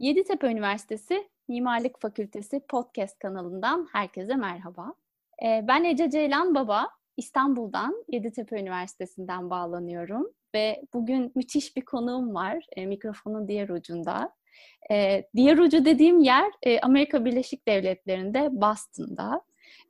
[0.00, 4.94] Yeditepe Üniversitesi Mimarlık Fakültesi podcast kanalından herkese merhaba.
[5.42, 12.64] Ee, ben Ece Ceylan Baba, İstanbul'dan Yeditepe Üniversitesi'nden bağlanıyorum ve bugün müthiş bir konuğum var
[12.76, 14.34] e, mikrofonun diğer ucunda.
[14.90, 19.42] E, diğer ucu dediğim yer e, Amerika Birleşik Devletleri'nde Boston'da.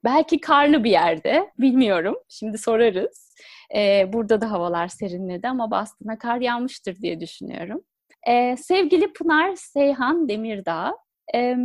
[0.05, 2.17] Belki karlı bir yerde, bilmiyorum.
[2.29, 3.35] Şimdi sorarız.
[3.75, 7.85] E, burada da havalar serinledi ama Boston'a kar yağmıştır diye düşünüyorum.
[8.27, 10.97] E, sevgili Pınar Seyhan Demirdağ,
[11.34, 11.56] e,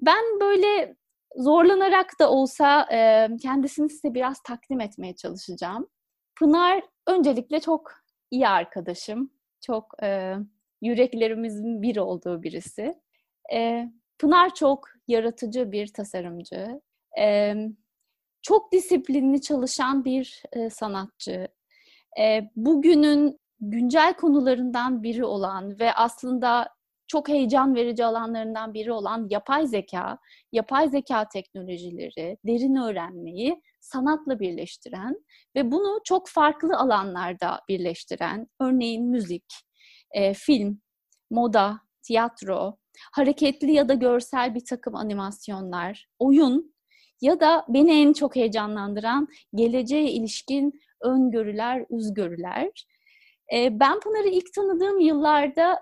[0.00, 0.96] ben böyle
[1.36, 5.88] zorlanarak da olsa e, kendisini size biraz takdim etmeye çalışacağım.
[6.38, 7.92] Pınar öncelikle çok
[8.30, 9.30] iyi arkadaşım,
[9.66, 10.34] çok e,
[10.82, 12.94] yüreklerimizin bir olduğu birisi.
[13.52, 13.88] E,
[14.18, 16.80] Pınar çok yaratıcı bir tasarımcı,
[17.18, 17.54] e,
[18.42, 21.48] çok disiplinli çalışan bir e, sanatçı.
[22.20, 26.68] E, bugünün güncel konularından biri olan ve aslında
[27.06, 30.18] çok heyecan verici alanlarından biri olan yapay zeka,
[30.52, 35.16] yapay zeka teknolojileri, derin öğrenmeyi sanatla birleştiren
[35.56, 39.44] ve bunu çok farklı alanlarda birleştiren, örneğin müzik,
[40.10, 40.80] e, film,
[41.30, 42.76] moda, tiyatro,
[43.12, 46.74] hareketli ya da görsel bir takım animasyonlar, oyun
[47.20, 52.70] ya da beni en çok heyecanlandıran geleceğe ilişkin öngörüler, üzgörüler
[53.52, 55.80] ben Pınar'ı ilk tanıdığım yıllarda,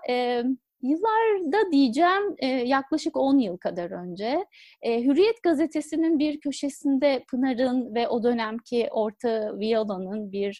[0.81, 2.35] yıllarda diyeceğim
[2.67, 4.45] yaklaşık 10 yıl kadar önce
[4.85, 10.59] Hürriyet gazetesinin bir köşesinde Pınar'ın ve o dönemki Orta Viola'nın bir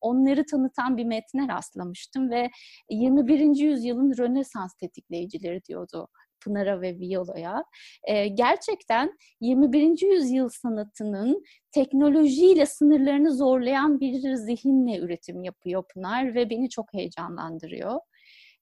[0.00, 2.50] onları tanıtan bir metne rastlamıştım ve
[2.90, 3.40] 21.
[3.40, 6.08] yüzyılın Rönesans tetikleyicileri diyordu
[6.44, 7.64] Pınar'a ve Viola'ya.
[8.04, 10.02] E, gerçekten 21.
[10.12, 18.00] yüzyıl sanatının teknolojiyle sınırlarını zorlayan bir zihinle üretim yapıyor Pınar ve beni çok heyecanlandırıyor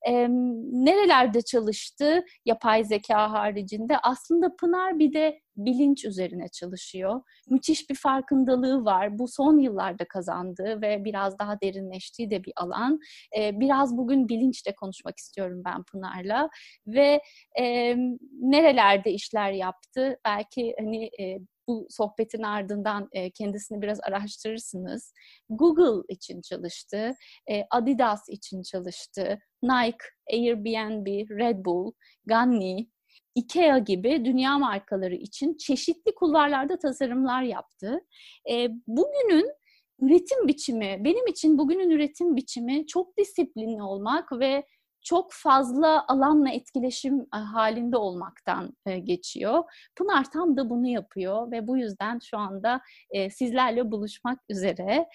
[0.06, 0.28] e,
[0.72, 3.98] nerelerde çalıştı yapay zeka haricinde?
[4.02, 7.22] Aslında Pınar bir de bilinç üzerine çalışıyor.
[7.50, 9.18] Müthiş bir farkındalığı var.
[9.18, 13.00] Bu son yıllarda kazandığı ve biraz daha derinleştiği de bir alan.
[13.38, 16.48] E, biraz bugün bilinçle konuşmak istiyorum ben Pınar'la.
[16.86, 17.20] Ve
[17.60, 17.96] e,
[18.40, 20.18] nerelerde işler yaptı?
[20.24, 25.12] Belki hani e, bu sohbetin ardından e, kendisini biraz araştırırsınız.
[25.48, 27.14] Google için çalıştı,
[27.50, 31.92] e, Adidas için çalıştı, Nike, Airbnb, Red Bull,
[32.26, 32.88] Ganni,
[33.34, 38.00] IKEA gibi dünya markaları için çeşitli kulvarlarda tasarımlar yaptı.
[38.50, 39.52] E, bugünün
[40.00, 44.64] üretim biçimi, benim için bugünün üretim biçimi çok disiplinli olmak ve
[45.08, 49.64] çok fazla alanla etkileşim e, halinde olmaktan e, geçiyor.
[49.96, 52.80] Pınar tam da bunu yapıyor ve bu yüzden şu anda
[53.10, 55.08] e, sizlerle buluşmak üzere.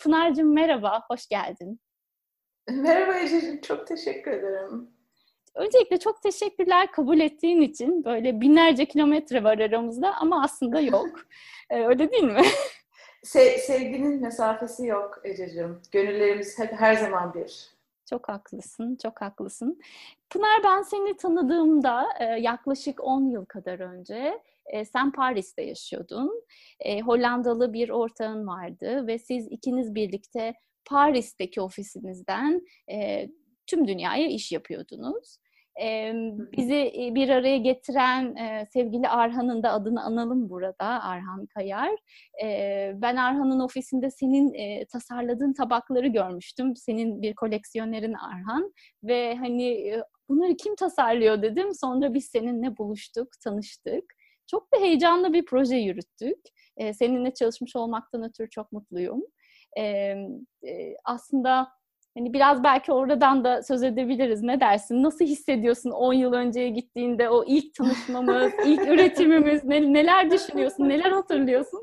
[0.00, 1.80] Pınar'cığım merhaba, hoş geldin.
[2.68, 4.90] Merhaba Ececiğim, çok teşekkür ederim.
[5.54, 8.04] Öncelikle çok teşekkürler kabul ettiğin için.
[8.04, 11.08] Böyle binlerce kilometre var aramızda ama aslında yok.
[11.70, 12.42] Öyle değil mi?
[13.22, 15.80] Se sevginin mesafesi yok Ececiğim.
[15.92, 17.73] Gönüllerimiz hep her zaman bir.
[18.10, 19.80] Çok haklısın, çok haklısın.
[20.30, 26.44] Pınar ben seni tanıdığımda e, yaklaşık 10 yıl kadar önce e, sen Paris'te yaşıyordun.
[26.80, 30.54] E, Hollandalı bir ortağın vardı ve siz ikiniz birlikte
[30.84, 32.62] Paris'teki ofisinizden
[33.66, 35.38] tüm dünyaya iş yapıyordunuz.
[35.82, 36.12] E,
[36.56, 41.90] bizi bir araya getiren e, sevgili Arhan'ın da adını analım burada, Arhan Kayar.
[42.44, 46.76] E, ben Arhan'ın ofisinde senin e, tasarladığın tabakları görmüştüm.
[46.76, 51.74] Senin bir koleksiyonerin Arhan ve hani e, bunları kim tasarlıyor dedim.
[51.74, 54.04] Sonra biz seninle buluştuk, tanıştık.
[54.46, 56.38] Çok da heyecanlı bir proje yürüttük.
[56.76, 59.22] E, seninle çalışmış olmaktan ötürü çok mutluyum.
[59.78, 61.68] E, e, aslında
[62.18, 64.42] Hani biraz belki oradan da söz edebiliriz.
[64.42, 65.02] Ne dersin?
[65.02, 71.10] Nasıl hissediyorsun 10 yıl önceye gittiğinde o ilk tanışmamız, ilk üretimimiz, ne, neler düşünüyorsun, neler
[71.10, 71.82] hatırlıyorsun?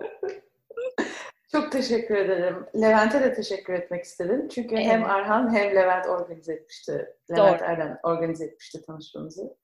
[1.52, 2.66] Çok teşekkür ederim.
[2.82, 4.48] Levent'e de teşekkür etmek istedim.
[4.48, 4.86] Çünkü evet.
[4.86, 6.92] hem Arhan hem Levent organize etmişti.
[7.32, 7.70] Levent Doğru.
[7.70, 9.58] Erden organize etmişti tanışmamızı.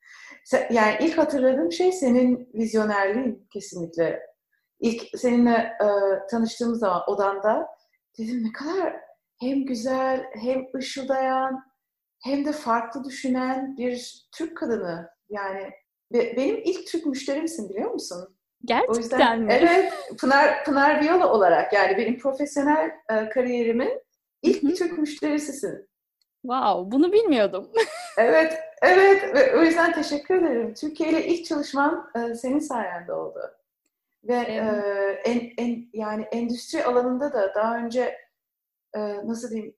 [0.71, 4.19] Yani ilk hatırladığım şey senin vizyonerliğin kesinlikle.
[4.79, 5.51] İlk seninle
[5.81, 5.87] e,
[6.31, 7.67] tanıştığımız zaman odanda
[8.19, 9.06] dedim ne kadar
[9.39, 11.63] hem güzel, hem ışıldayan,
[12.23, 15.09] hem de farklı düşünen bir Türk kadını.
[15.29, 15.71] Yani
[16.13, 18.37] benim ilk Türk müşterimsin biliyor musun?
[18.65, 19.53] Gerçekten o yüzden, mi?
[19.53, 24.01] Evet, Pınar, Pınar Viola olarak yani benim profesyonel e, kariyerimin
[24.41, 24.73] ilk Hı-hı.
[24.73, 25.89] Türk müşterisisin.
[26.41, 27.71] Wow, bunu bilmiyordum.
[28.17, 30.73] evet, evet ve o yüzden teşekkür ederim.
[30.73, 33.39] Türkiye ile ilk çalışmam e, senin sayende oldu.
[34.23, 34.85] Ve evet.
[35.25, 38.26] e, en, en yani endüstri alanında da daha önce
[38.97, 39.75] e, nasıl diyeyim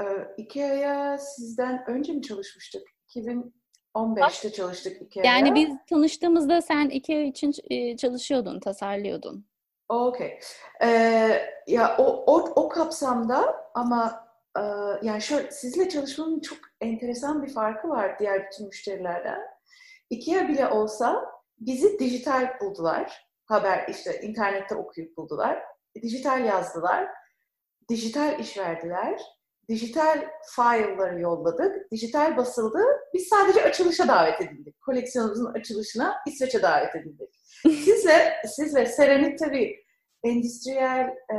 [0.00, 0.04] e,
[0.36, 2.82] IKEA'ya sizden önce mi çalışmıştık?
[3.08, 3.58] 2000
[3.94, 5.32] 15'te çalıştık Ikea'ya.
[5.32, 9.46] Yani biz tanıştığımızda sen Ikea için e, çalışıyordun, tasarlıyordun.
[9.88, 10.38] Okey.
[10.82, 14.28] Ee, ya o, o, o kapsamda ama
[14.58, 14.62] e,
[15.02, 19.40] yani şöyle sizle çalışmanın çok enteresan bir farkı var diğer bütün müşterilerden.
[20.10, 21.24] Ikea bile olsa
[21.58, 23.28] bizi dijital buldular.
[23.46, 25.62] Haber işte internette okuyup buldular.
[26.02, 27.08] Dijital yazdılar.
[27.88, 29.20] Dijital iş verdiler.
[29.68, 30.24] Dijital
[30.56, 31.90] file'ları yolladık.
[31.90, 32.78] Dijital basıldı.
[33.14, 34.80] Biz sadece açılışa davet edildik.
[34.80, 37.28] Koleksiyonumuzun açılışına İsveç'e davet edildik.
[37.62, 39.84] Sizle, sizle seramik tabii
[40.24, 41.36] endüstriyel e,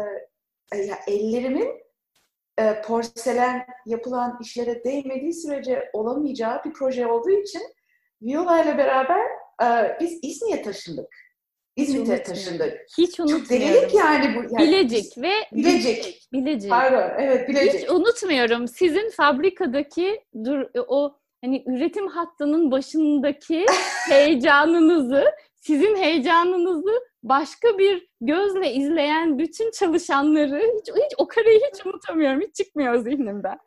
[0.78, 1.82] e, ya ellerimin
[2.60, 7.62] e, porselen yapılan işlere değmediği sürece olamayacağı bir proje olduğu için
[8.22, 9.26] Viola ile beraber
[9.64, 11.29] e, biz İzmir'e taşındık.
[11.76, 12.78] İzmit'e taşındık.
[12.98, 13.48] Hiç unutmuyorum.
[13.48, 14.56] Çok delilik yani bu.
[14.56, 16.28] Yani Bilecik ve Bilecik.
[16.34, 16.70] Bilecik.
[16.70, 17.82] Pardon, evet Bilecik.
[17.82, 18.68] Hiç unutmuyorum.
[18.68, 23.66] Sizin fabrikadaki dur o hani üretim hattının başındaki
[24.10, 25.26] heyecanınızı,
[25.56, 26.92] sizin heyecanınızı
[27.24, 32.42] başka bir gözle izleyen bütün çalışanları hiç, hiç o kareyi hiç unutamıyorum.
[32.42, 33.58] Hiç çıkmıyor zihnimden.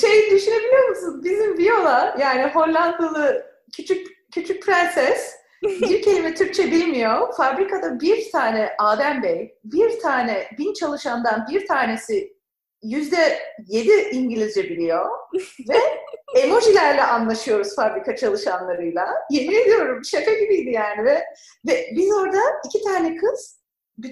[0.00, 1.20] Şey düşünebiliyor musun?
[1.24, 7.34] Bizim Viola yani Hollandalı küçük küçük prenses bir kelime Türkçe bilmiyor.
[7.36, 12.36] Fabrikada bir tane Adem Bey, bir tane bin çalışandan bir tanesi
[12.82, 15.08] yüzde yedi İngilizce biliyor
[15.68, 15.78] ve
[16.40, 19.08] emojilerle anlaşıyoruz fabrika çalışanlarıyla.
[19.30, 21.24] Yemin ediyorum şaka gibiydi yani ve,
[21.68, 23.60] ve biz orada iki tane kız,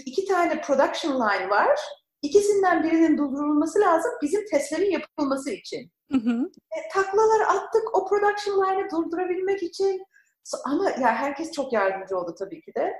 [0.06, 1.80] iki tane production line var.
[2.22, 5.90] İkisinden birinin durdurulması lazım bizim testlerin yapılması için.
[6.12, 6.50] Hı hı.
[6.76, 10.04] E, taklalar attık o production line'ı durdurabilmek için.
[10.64, 12.94] Ama ya herkes çok yardımcı oldu tabii ki de.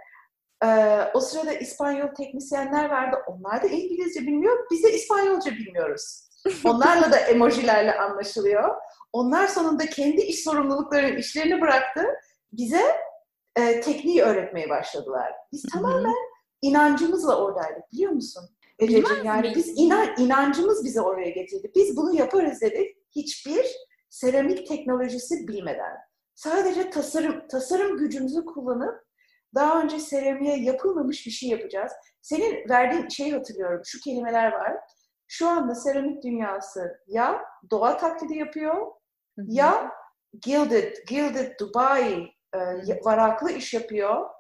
[0.65, 3.17] Ee, o sırada İspanyol teknisyenler vardı.
[3.27, 4.67] Onlar da İngilizce bilmiyor.
[4.71, 6.29] Biz de İspanyolca bilmiyoruz.
[6.65, 8.77] Onlarla da emojilerle anlaşılıyor.
[9.13, 12.05] Onlar sonunda kendi iş sorumluluklarının işlerini bıraktı.
[12.53, 12.83] Bize
[13.57, 15.33] e, tekniği öğretmeye başladılar.
[15.53, 16.15] Biz tamamen
[16.63, 18.49] inancımızla oradaydık biliyor musun?
[18.79, 21.73] Ececiğim yani biz inan, inancımız bizi oraya getirdi.
[21.75, 22.97] Biz bunu yaparız dedik.
[23.17, 23.67] Hiçbir
[24.11, 25.97] seramik teknolojisi bilmeden.
[26.35, 29.05] Sadece tasarım tasarım gücümüzü kullanıp
[29.55, 31.93] daha önce seramiğe yapılmamış bir şey yapacağız.
[32.23, 33.81] Senin verdiğin şeyi hatırlıyorum.
[33.85, 34.77] Şu kelimeler var.
[35.29, 38.75] Şu anda seramik dünyası ya doğa taklidi yapıyor
[39.39, 39.47] Hı-hı.
[39.49, 39.93] ya
[40.43, 42.59] gilded, gilded Dubai e,
[43.05, 44.31] varaklı iş yapıyor.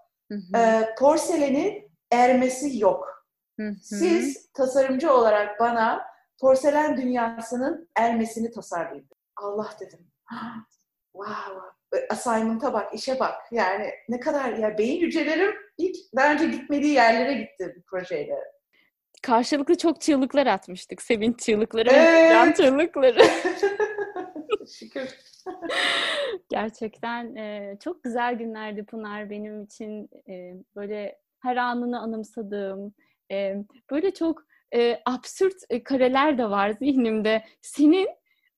[0.56, 3.26] E, porselenin ermesi yok.
[3.60, 3.74] Hı-hı.
[3.82, 6.06] Siz tasarımcı olarak bana
[6.40, 9.08] porselen dünyasının ermesini tasarlayın.
[9.36, 10.10] Allah dedim.
[11.12, 11.60] wow,
[12.10, 13.34] assignment'a bak, işe bak.
[13.50, 18.36] Yani ne kadar ya beyin hücrelerim ilk daha önce gitmediği yerlere gitti bu projeyle.
[19.22, 21.02] Karşılıklı çok çığlıklar atmıştık.
[21.02, 22.32] Sevinç çığlıkları evet.
[22.32, 23.22] can çığlıkları.
[24.78, 25.08] Şükür.
[26.50, 30.08] Gerçekten e, çok güzel günlerdi Pınar benim için.
[30.28, 32.94] E, böyle her anını anımsadığım,
[33.30, 33.56] e,
[33.90, 34.42] böyle çok
[34.74, 37.44] e, absürt e, kareler de var zihnimde.
[37.62, 38.08] Senin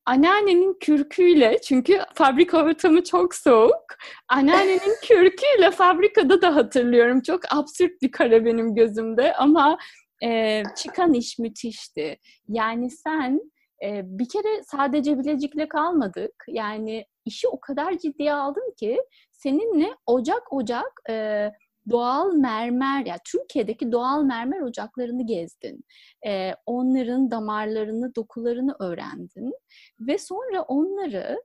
[0.07, 3.85] anneannenin kürküyle çünkü fabrika ortamı çok soğuk.
[4.27, 7.21] Anneannenin kürküyle fabrikada da hatırlıyorum.
[7.21, 9.77] Çok absürt bir kare benim gözümde ama
[10.23, 12.17] e, çıkan iş müthişti.
[12.47, 13.41] Yani sen
[13.83, 16.45] e, bir kere sadece Bilecik'le kalmadık.
[16.47, 21.49] Yani işi o kadar ciddiye aldım ki seninle ocak ocak e,
[21.89, 25.83] doğal mermer, ya yani Türkiye'deki doğal mermer ocaklarını gezdin.
[26.27, 29.53] Ee, onların damarlarını, dokularını öğrendin
[29.99, 31.41] ve sonra onları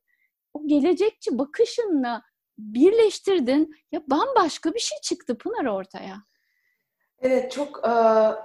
[0.55, 2.23] o gelecekçi bakışınla
[2.59, 3.75] birleştirdin.
[3.93, 6.17] Ya bambaşka bir şey çıktı Pınar ortaya.
[7.21, 7.93] Evet, çok e,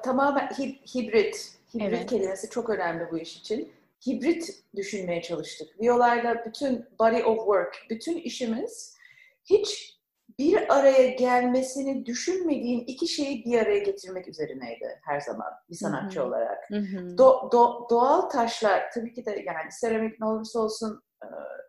[0.03, 1.57] tamamen hib, hibrit.
[1.73, 2.09] Hibrit evet.
[2.09, 3.71] kelimesi çok önemli bu iş için.
[4.07, 5.81] Hibrit düşünmeye çalıştık.
[5.81, 8.97] Violayla bütün body of work, bütün işimiz
[9.45, 9.96] hiç
[10.39, 16.27] bir araya gelmesini düşünmediğin iki şeyi bir araya getirmek üzerineydi her zaman bir sanatçı Hı-hı.
[16.27, 16.69] olarak.
[17.17, 21.01] Do, do, doğal taşlar tabii ki de yani seramik ne olursa olsun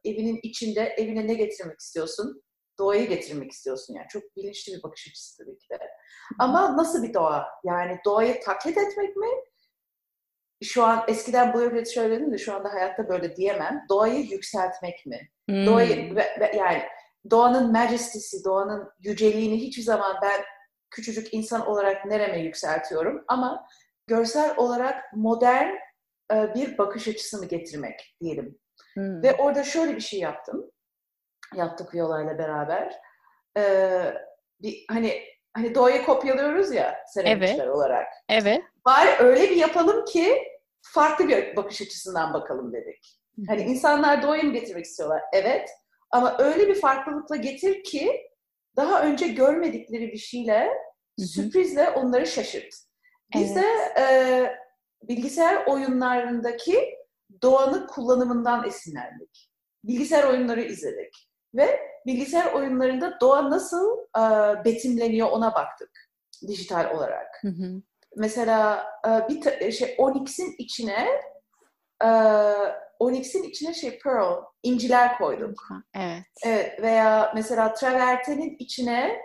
[0.04, 2.42] evinin içinde evine ne getirmek istiyorsun?
[2.78, 4.06] Doğayı getirmek istiyorsun yani.
[4.08, 5.78] Çok bilinçli bir bakış açısı tabii ki de.
[6.38, 7.46] Ama nasıl bir doğa?
[7.64, 9.28] Yani doğayı taklit etmek mi?
[10.62, 13.84] Şu an eskiden bu öyle söyledim de şu anda hayatta böyle diyemem.
[13.88, 15.28] Doğayı yükseltmek mi?
[15.48, 15.66] Hmm.
[15.66, 16.14] Doğayı
[16.56, 16.82] yani
[17.30, 20.40] doğanın majesty'si, doğanın yüceliğini hiçbir zaman ben
[20.90, 23.66] küçücük insan olarak nereme yükseltiyorum ama
[24.06, 25.74] görsel olarak modern
[26.32, 28.58] e, bir bakış açısını getirmek diyelim.
[28.94, 29.22] Hmm.
[29.22, 30.70] Ve orada şöyle bir şey yaptım.
[31.54, 32.94] Yaptık Viola'yla beraber.
[33.58, 34.14] Ee,
[34.62, 35.22] bir hani
[35.54, 37.74] hani doğayı kopyalıyoruz ya seramikçiler evet.
[37.74, 38.06] olarak.
[38.28, 38.62] Evet.
[38.86, 40.42] Bari öyle bir yapalım ki
[40.82, 43.20] farklı bir bakış açısından bakalım dedik.
[43.48, 45.22] Hani insanlar doğayı mı getirmek istiyorlar?
[45.32, 45.70] Evet.
[46.10, 48.30] Ama öyle bir farklılıkla getir ki
[48.76, 50.64] daha önce görmedikleri bir şeyle
[51.18, 51.26] Hı-hı.
[51.26, 52.74] sürprizle onları şaşırt.
[53.34, 53.64] Biz evet.
[53.64, 54.06] de e,
[55.08, 56.94] bilgisayar oyunlarındaki
[57.42, 59.50] doğanın kullanımından esinlendik.
[59.84, 64.22] Bilgisayar oyunları izledik ve bilgisayar oyunlarında doğa nasıl e,
[64.64, 65.90] betimleniyor ona baktık
[66.48, 67.38] dijital olarak.
[67.42, 67.82] Hı hı.
[68.16, 71.08] Mesela e, bir şey Onyx'in içine
[72.04, 72.08] e,
[72.98, 75.68] Onyx'in içine şey pearl, inciler koyduk.
[75.94, 76.22] Evet.
[76.44, 79.18] evet veya mesela travertenin içine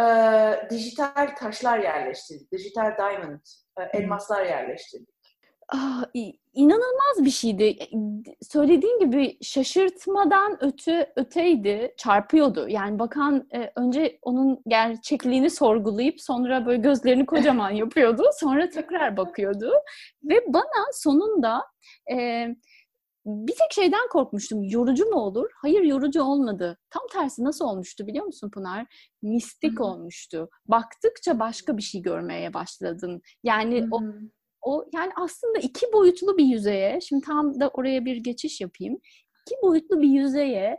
[0.00, 0.04] e,
[0.70, 2.52] dijital taşlar yerleştirdik.
[2.52, 3.40] Dijital diamond,
[3.80, 5.16] e, elmaslar yerleştirdik.
[5.68, 6.04] Ah,
[6.54, 7.64] inanılmaz bir şeydi.
[7.64, 7.86] E,
[8.42, 12.68] söylediğin gibi şaşırtmadan öte öteydi, çarpıyordu.
[12.68, 18.22] Yani bakan e, önce onun gerçekliğini sorgulayıp sonra böyle gözlerini kocaman yapıyordu.
[18.40, 19.72] Sonra tekrar bakıyordu
[20.24, 21.62] ve bana sonunda
[22.12, 22.46] e,
[23.26, 24.62] bir tek şeyden korkmuştum.
[24.62, 25.50] Yorucu mu olur?
[25.54, 26.78] Hayır yorucu olmadı.
[26.90, 28.86] Tam tersi nasıl olmuştu biliyor musun Pınar?
[29.22, 29.84] Mistik Hı-hı.
[29.84, 30.48] olmuştu.
[30.66, 33.20] Baktıkça başka bir şey görmeye başladın.
[33.42, 33.88] Yani Hı-hı.
[33.90, 34.00] o
[34.62, 38.98] o yani aslında iki boyutlu bir yüzeye, şimdi tam da oraya bir geçiş yapayım.
[39.46, 40.78] İki boyutlu bir yüzeye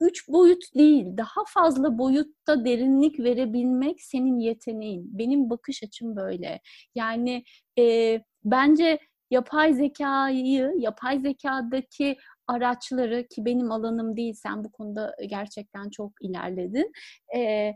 [0.00, 5.18] üç boyut değil, daha fazla boyutta derinlik verebilmek senin yeteneğin.
[5.18, 6.60] Benim bakış açım böyle.
[6.94, 7.44] Yani
[7.78, 8.98] e, bence
[9.30, 16.92] yapay zekayı, yapay zekadaki araçları ki benim alanım değil, sen bu konuda gerçekten çok ilerledin.
[17.36, 17.72] E,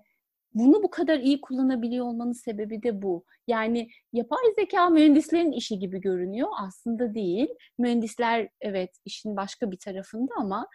[0.55, 3.25] bunu bu kadar iyi kullanabiliyor olmanın sebebi de bu.
[3.47, 6.49] Yani yapay zeka mühendislerin işi gibi görünüyor.
[6.61, 7.49] Aslında değil.
[7.79, 10.69] Mühendisler evet işin başka bir tarafında ama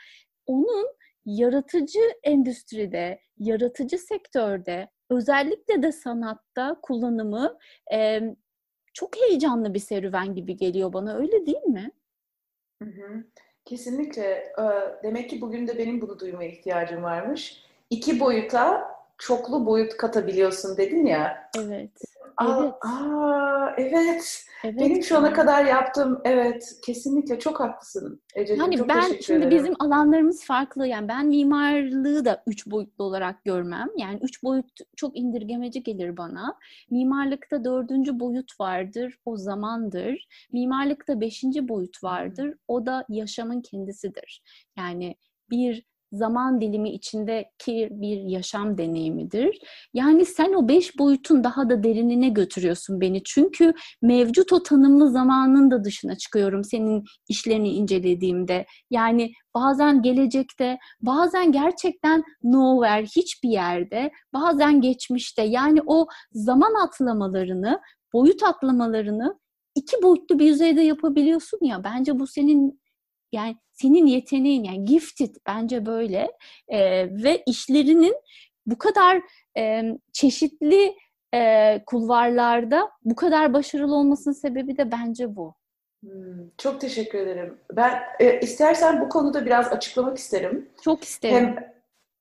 [0.45, 0.87] onun
[1.25, 7.57] yaratıcı endüstride, yaratıcı sektörde, özellikle de sanatta kullanımı
[7.93, 8.21] e,
[8.99, 11.15] çok heyecanlı bir serüven gibi geliyor bana.
[11.15, 11.91] Öyle değil mi?
[12.83, 13.23] Hı hı.
[13.65, 14.53] Kesinlikle.
[15.03, 17.63] Demek ki bugün de benim bunu duymaya ihtiyacım varmış.
[17.89, 21.49] İki boyuta çoklu boyut katabiliyorsun dedin ya.
[21.57, 21.91] Evet.
[22.39, 22.73] Aa, evet.
[22.81, 24.45] Aa, evet.
[24.63, 24.79] evet.
[24.79, 28.61] Benim şu ana kadar yaptığım evet kesinlikle çok haklısın Ececiğim.
[28.61, 29.57] Yani çok ben şimdi ederim.
[29.57, 30.87] bizim alanlarımız farklı.
[30.87, 33.87] Yani ben mimarlığı da üç boyutlu olarak görmem.
[33.97, 34.65] Yani üç boyut
[34.95, 36.55] çok indirgemeci gelir bana.
[36.91, 39.19] Mimarlıkta dördüncü boyut vardır.
[39.25, 40.27] O zamandır.
[40.51, 42.53] Mimarlıkta beşinci boyut vardır.
[42.67, 44.43] O da yaşamın kendisidir.
[44.77, 45.15] Yani
[45.49, 49.59] bir zaman dilimi içindeki bir yaşam deneyimidir.
[49.93, 53.23] Yani sen o beş boyutun daha da derinine götürüyorsun beni.
[53.23, 58.65] Çünkü mevcut o tanımlı zamanın da dışına çıkıyorum senin işlerini incelediğimde.
[58.89, 65.41] Yani bazen gelecekte, bazen gerçekten nowhere, hiçbir yerde, bazen geçmişte.
[65.41, 67.79] Yani o zaman atlamalarını,
[68.13, 69.39] boyut atlamalarını
[69.75, 71.83] iki boyutlu bir yüzeyde yapabiliyorsun ya.
[71.83, 72.81] Bence bu senin
[73.31, 76.31] yani senin yeteneğin yani gifted bence böyle
[76.67, 76.79] e,
[77.23, 78.15] ve işlerinin
[78.65, 79.21] bu kadar
[79.57, 79.83] e,
[80.13, 80.95] çeşitli
[81.33, 85.55] e, kulvarlarda bu kadar başarılı olmasının sebebi de bence bu.
[86.03, 87.57] Hmm, çok teşekkür ederim.
[87.71, 90.69] Ben e, istersen bu konuda biraz açıklamak isterim.
[90.83, 91.35] Çok isterim.
[91.35, 91.55] Hem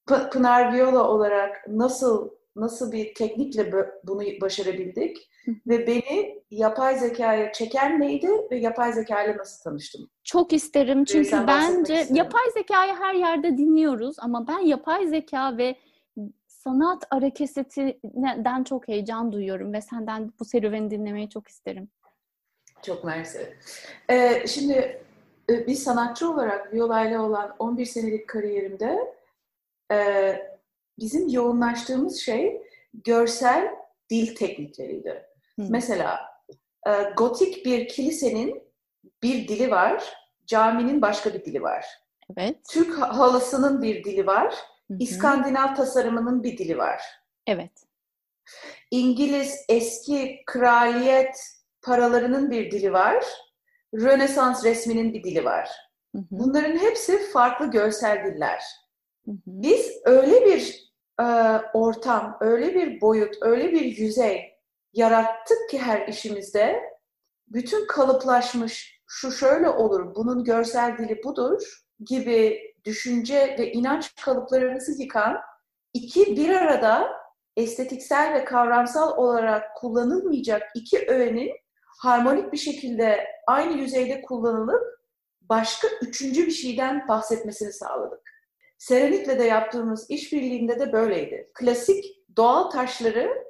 [0.08, 3.72] P- Pınar Viola olarak nasıl nasıl bir teknikle
[4.04, 5.30] bunu başarabildik
[5.66, 10.10] ve beni yapay zekaya çeken neydi ve yapay zeka ile nasıl tanıştım?
[10.24, 12.16] Çok isterim çünkü bence isterim.
[12.16, 15.76] yapay zekayı her yerde dinliyoruz ama ben yapay zeka ve
[16.46, 21.88] sanat hareketinden çok heyecan duyuyorum ve senden bu serüveni dinlemeyi çok isterim.
[22.82, 23.54] Çok mersi.
[24.10, 25.02] Ee, şimdi
[25.50, 29.14] e, bir sanatçı olarak Viola ile olan 11 senelik kariyerimde
[29.92, 29.96] e,
[30.98, 32.62] bizim yoğunlaştığımız şey
[33.04, 33.74] görsel
[34.10, 35.28] dil teknikleriydi.
[35.58, 36.20] Mesela
[36.86, 38.62] e, gotik bir kilisenin
[39.22, 41.86] bir dili var, caminin başka bir dili var.
[42.36, 42.56] Evet.
[42.70, 44.54] Türk halısının bir dili var,
[44.88, 44.98] hı hı.
[45.00, 47.02] İskandinav tasarımının bir dili var.
[47.46, 47.72] Evet.
[48.90, 51.36] İngiliz eski kraliyet
[51.82, 53.24] paralarının bir dili var,
[53.94, 55.70] Rönesans resminin bir dili var.
[56.14, 56.24] Hı hı.
[56.30, 58.62] Bunların hepsi farklı görsel diller.
[59.24, 59.36] Hı hı.
[59.46, 61.24] Biz öyle bir e,
[61.74, 64.57] ortam, öyle bir boyut, öyle bir yüzey
[64.92, 66.82] yarattık ki her işimizde
[67.48, 75.36] bütün kalıplaşmış şu şöyle olur, bunun görsel dili budur gibi düşünce ve inanç kalıplarımızı yıkan
[75.94, 77.08] iki bir arada
[77.56, 81.50] estetiksel ve kavramsal olarak kullanılmayacak iki öğenin
[81.98, 84.98] harmonik bir şekilde aynı yüzeyde kullanılıp
[85.40, 88.20] başka üçüncü bir şeyden bahsetmesini sağladık.
[88.78, 91.50] Serenik'le de yaptığımız işbirliğinde de böyleydi.
[91.54, 92.04] Klasik
[92.36, 93.47] doğal taşları,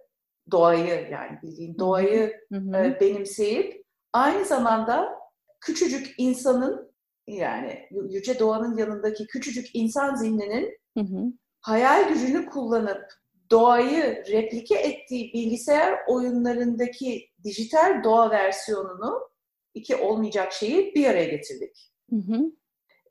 [0.51, 2.33] doğayı yani bildiğin doğayı.
[2.53, 5.19] E, benimseyip aynı zamanda
[5.61, 6.93] küçücük insanın
[7.27, 11.33] yani yüce doğanın yanındaki küçücük insan zihninin hı hı.
[11.61, 13.05] hayal gücünü kullanıp
[13.51, 19.21] doğayı replike ettiği bilgisayar oyunlarındaki dijital doğa versiyonunu
[19.75, 21.93] iki olmayacak şeyi bir araya getirdik.
[22.11, 22.53] Hı hı.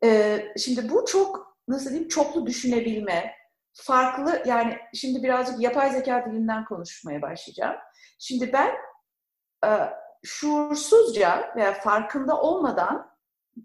[0.03, 3.32] Ee, şimdi bu çok nasıl diyeyim çoklu düşünebilme,
[3.77, 7.75] farklı yani şimdi birazcık yapay zeka dilinden konuşmaya başlayacağım.
[8.19, 8.75] Şimdi ben
[9.65, 9.69] e,
[10.24, 13.17] şuursuzca veya farkında olmadan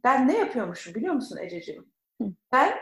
[0.04, 1.92] ben ne yapıyormuşum biliyor musun Ececiğim?
[2.52, 2.78] Ben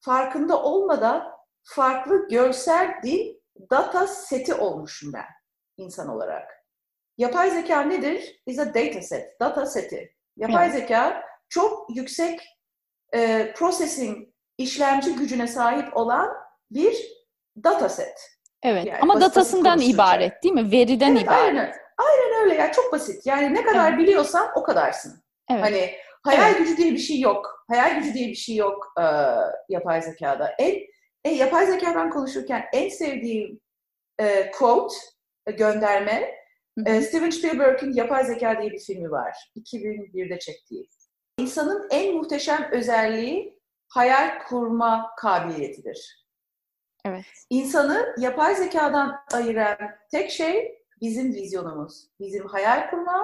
[0.00, 3.34] farkında olmadan farklı görsel dil
[3.70, 5.26] data seti olmuşum ben
[5.76, 6.50] insan olarak.
[7.18, 8.42] Yapay zeka nedir?
[8.46, 10.16] Is a data set, data seti.
[10.36, 10.74] Yapay evet.
[10.74, 12.40] zeka çok yüksek
[13.14, 14.28] e, processing
[14.58, 16.39] işlemci gücüne sahip olan
[16.70, 16.96] bir
[17.64, 18.30] data set.
[18.62, 20.72] Evet yani ama datasından ibaret değil mi?
[20.72, 21.40] Veriden evet, ibaret.
[21.40, 23.26] Aynen, aynen öyle ya çok basit.
[23.26, 23.98] Yani ne kadar evet.
[23.98, 25.22] biliyorsan o kadarsın.
[25.50, 25.62] Evet.
[25.62, 25.90] Hani
[26.22, 26.58] hayal evet.
[26.58, 27.64] gücü diye bir şey yok.
[27.68, 29.04] Hayal gücü diye bir şey yok e,
[29.68, 30.54] yapay zekada.
[30.58, 30.76] En,
[31.24, 33.60] en yapay zekadan konuşurken en sevdiğim
[34.20, 34.94] e, quote,
[35.46, 36.40] e, gönderme
[36.86, 39.50] e, Steven Spielberg'in Yapay Zeka diye bir filmi var.
[39.56, 40.88] 2001'de çektiği.
[41.38, 46.26] İnsanın en muhteşem özelliği hayal kurma kabiliyetidir.
[47.04, 47.24] Evet.
[47.50, 49.76] İnsanı yapay zekadan ayıran
[50.10, 53.22] tek şey bizim vizyonumuz, bizim hayal kurma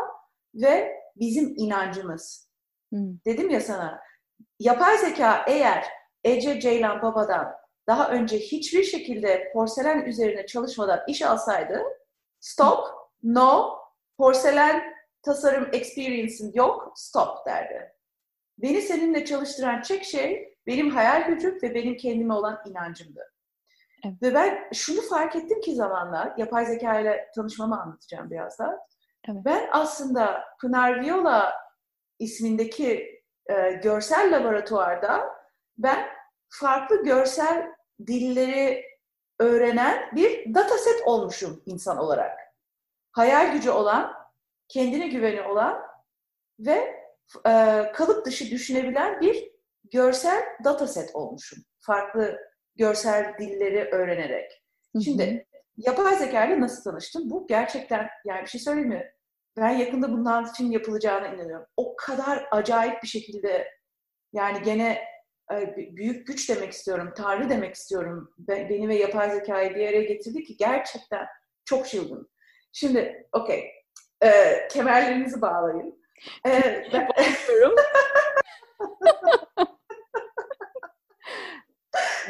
[0.55, 2.51] ve bizim inancımız.
[2.93, 3.19] Hmm.
[3.27, 4.01] Dedim ya sana,
[4.59, 5.87] yapay zeka eğer
[6.25, 7.53] Ece Ceylan Baba'dan
[7.87, 11.83] daha önce hiçbir şekilde porselen üzerine çalışmadan iş alsaydı,
[12.41, 12.87] stop,
[13.23, 13.79] no,
[14.19, 14.83] porselen
[15.23, 17.93] tasarım experience'in yok, stop derdi.
[18.59, 23.33] Beni seninle çalıştıran tek şey benim hayal gücüm ve benim kendime olan inancımdı.
[24.07, 24.23] Evet.
[24.23, 28.79] Ve ben şunu fark ettim ki zamanlar, yapay zeka ile tanışmamı anlatacağım birazdan.
[29.29, 29.41] Evet.
[29.45, 31.55] Ben aslında Pınar Viola
[32.19, 35.29] ismindeki e, görsel laboratuvarda
[35.79, 36.07] ben
[36.49, 37.67] farklı görsel
[38.07, 38.85] dilleri
[39.39, 42.39] öğrenen bir dataset olmuşum insan olarak.
[43.13, 44.15] Hayal gücü olan,
[44.69, 45.83] kendine güveni olan
[46.59, 47.03] ve
[47.47, 49.51] e, kalıp dışı düşünebilen bir
[49.85, 51.65] görsel dataset olmuşum.
[51.81, 52.39] Farklı
[52.77, 54.63] görsel dilleri öğrenerek.
[55.05, 57.31] Şimdi yapay zeka ile nasıl tanıştım?
[57.31, 59.13] Bu gerçekten yani bir şey söyleyeyim mi?
[59.57, 61.67] Ben yakında bundan film yapılacağına inanıyorum.
[61.77, 63.69] O kadar acayip bir şekilde
[64.33, 65.03] yani gene
[65.77, 68.35] büyük güç demek istiyorum, tanrı demek istiyorum.
[68.39, 71.27] Beni ve yapay zekayı bir araya getirdi ki gerçekten
[71.65, 72.31] çok çılgın.
[72.73, 73.71] Şimdi okey,
[74.23, 76.03] e, kemerlerinizi bağlayın.
[76.47, 77.09] E, ben...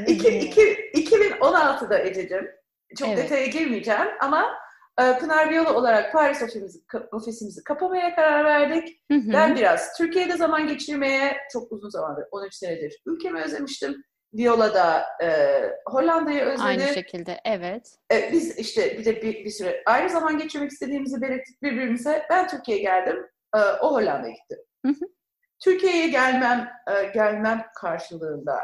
[0.05, 2.51] 2016'da Ececiğim.
[2.99, 3.19] Çok evet.
[3.19, 4.55] detaya girmeyeceğim ama
[5.01, 6.79] e, Pınar Viola olarak Paris ofisimizi,
[7.13, 9.03] ofisimizi kapamaya karar verdik.
[9.11, 9.33] Hı hı.
[9.33, 14.05] Ben biraz Türkiye'de zaman geçirmeye çok uzun zamandır, 13 senedir ülkemi özlemiştim.
[14.35, 16.63] Viola da e, Hollanda'yı özledi.
[16.63, 17.97] Aynı şekilde, evet.
[18.13, 22.27] E, biz işte bir de bir, bir süre ayrı zaman geçirmek istediğimizi belirttik birbirimize.
[22.31, 24.65] Ben Türkiye'ye geldim, e, o Hollanda'ya gitti.
[25.65, 28.59] Türkiye'ye gelmem e, gelmem karşılığında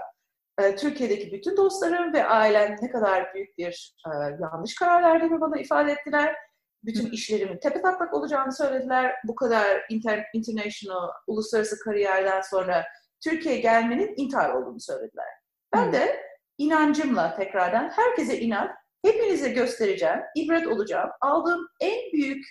[0.77, 5.93] Türkiye'deki bütün dostlarım ve ailem ne kadar büyük bir e, yanlış karar verdiğimi bana ifade
[5.93, 6.37] ettiler.
[6.85, 9.15] Bütün işlerimin tepe taklak olacağını söylediler.
[9.25, 12.85] Bu kadar inter, international, uluslararası kariyerden sonra
[13.25, 15.27] Türkiye'ye gelmenin intihar olduğunu söylediler.
[15.75, 15.93] Ben hmm.
[15.93, 16.23] de
[16.59, 18.71] inancımla tekrardan herkese inan,
[19.05, 21.11] hepinize göstereceğim, ibret olacağım.
[21.21, 22.45] Aldığım en büyük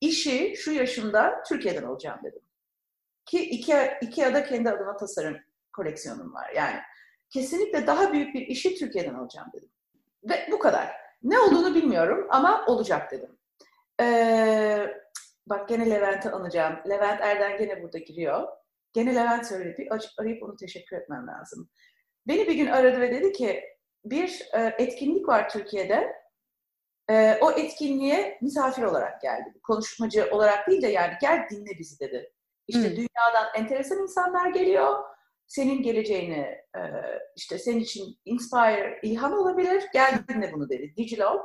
[0.00, 2.42] işi şu yaşımda Türkiye'den alacağım dedim.
[3.26, 5.36] Ki iki, iki ada kendi adıma tasarım
[5.72, 6.50] koleksiyonum var.
[6.56, 6.80] Yani
[7.30, 9.70] kesinlikle daha büyük bir işi Türkiye'den alacağım dedim.
[10.24, 11.04] Ve bu kadar.
[11.22, 13.38] Ne olduğunu bilmiyorum ama olacak dedim.
[14.00, 14.86] Ee,
[15.46, 16.78] bak gene Levent'i anacağım.
[16.88, 18.48] Levent Erden gene burada giriyor.
[18.92, 19.76] Gene Levent söyledi.
[19.78, 21.70] Bir arayıp onu teşekkür etmem lazım.
[22.26, 23.64] Beni bir gün aradı ve dedi ki
[24.04, 26.12] bir e, etkinlik var Türkiye'de.
[27.10, 29.54] E, o etkinliğe misafir olarak geldi.
[29.62, 32.32] Konuşmacı olarak değil de yani gel dinle bizi dedi.
[32.68, 32.96] İşte hmm.
[32.96, 35.13] dünyadan enteresan insanlar geliyor
[35.46, 36.82] senin geleceğini e,
[37.36, 39.84] işte senin için inspire, ilham olabilir.
[39.92, 40.94] Gel dinle bunu dedi.
[40.96, 41.40] Digilog.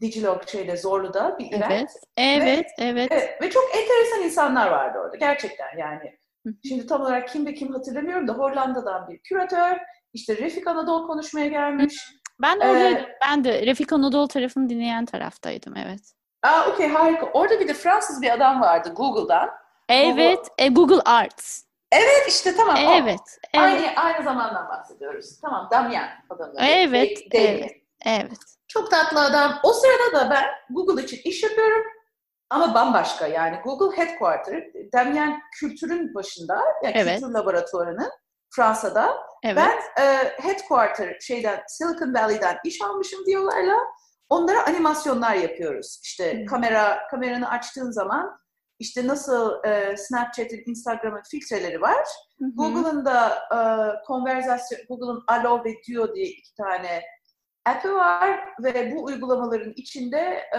[0.00, 1.72] Digilog şeyde Zorlu'da bir event.
[1.72, 3.10] Evet, evet, ve, evet.
[3.10, 6.18] Ve, ve çok enteresan insanlar vardı orada gerçekten yani.
[6.64, 9.76] Şimdi tam olarak kim ve kim hatırlamıyorum da Hollanda'dan bir küratör,
[10.12, 11.94] işte Refik Anadolu konuşmaya gelmiş.
[12.42, 13.04] Ben de oradaydım.
[13.04, 16.00] Ee, ben de Refik Anadolu tarafını dinleyen taraftaydım, evet.
[16.42, 17.26] Aa, okey harika.
[17.26, 19.50] Orada bir de Fransız bir adam vardı Google'dan.
[19.88, 21.64] Evet, Google, e, Google Arts.
[21.94, 22.76] Evet işte tamam.
[22.76, 23.20] Evet.
[23.54, 23.64] evet.
[23.64, 25.40] Aynı, aynı zamandan bahsediyoruz.
[25.40, 26.54] Tamam Damyan adamı.
[26.58, 27.18] Evet.
[27.32, 27.70] evet.
[28.06, 28.38] Evet.
[28.68, 29.60] Çok tatlı adam.
[29.62, 31.82] O sırada da ben Google için iş yapıyorum.
[32.50, 37.20] ama bambaşka yani Google Headquarter, Damien kültürün başında, yani evet.
[37.20, 38.10] kültür laboratuvarının
[38.50, 39.16] Fransa'da.
[39.42, 39.56] Evet.
[39.56, 43.76] Ben e, Headquarter şeyden Silicon Valley'den iş almışım diyorlarla
[44.28, 46.00] onlara animasyonlar yapıyoruz.
[46.02, 46.46] İşte hmm.
[46.46, 48.38] kamera kameranı açtığın zaman
[48.78, 52.06] işte nasıl e, Snapchat'in, Instagram'ın filtreleri var.
[52.40, 53.58] Google'ın da e,
[54.06, 57.02] konverzasyon, Google'ın Allo ve Duo diye iki tane
[57.66, 60.18] app'i var ve bu uygulamaların içinde
[60.52, 60.58] e,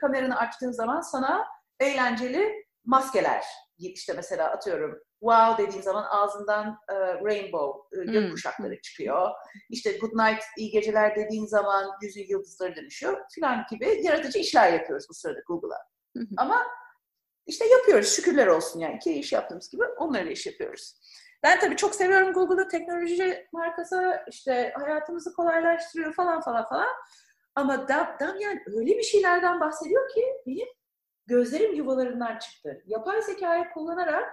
[0.00, 1.46] kameranı açtığın zaman sana
[1.80, 3.44] eğlenceli maskeler
[3.78, 8.80] işte mesela atıyorum wow dediğin zaman ağzından e, rainbow, e, gökkuşakları hmm.
[8.82, 9.30] çıkıyor.
[9.70, 15.06] İşte good night, iyi geceler dediğin zaman yüzü yıldızları dönüşüyor filan gibi yaratıcı işler yapıyoruz
[15.10, 15.78] bu sırada Google'a.
[16.36, 16.66] Ama
[17.48, 20.94] işte yapıyoruz şükürler olsun yani ki iş yaptığımız gibi onları iş yapıyoruz.
[21.42, 26.88] Ben tabii çok seviyorum Google'da teknoloji markası işte hayatımızı kolaylaştırıyor falan falan falan.
[27.54, 30.68] Ama Damyan öyle bir şeylerden bahsediyor ki benim
[31.26, 32.82] gözlerim yuvalarından çıktı.
[32.86, 34.32] Yapay zekayı kullanarak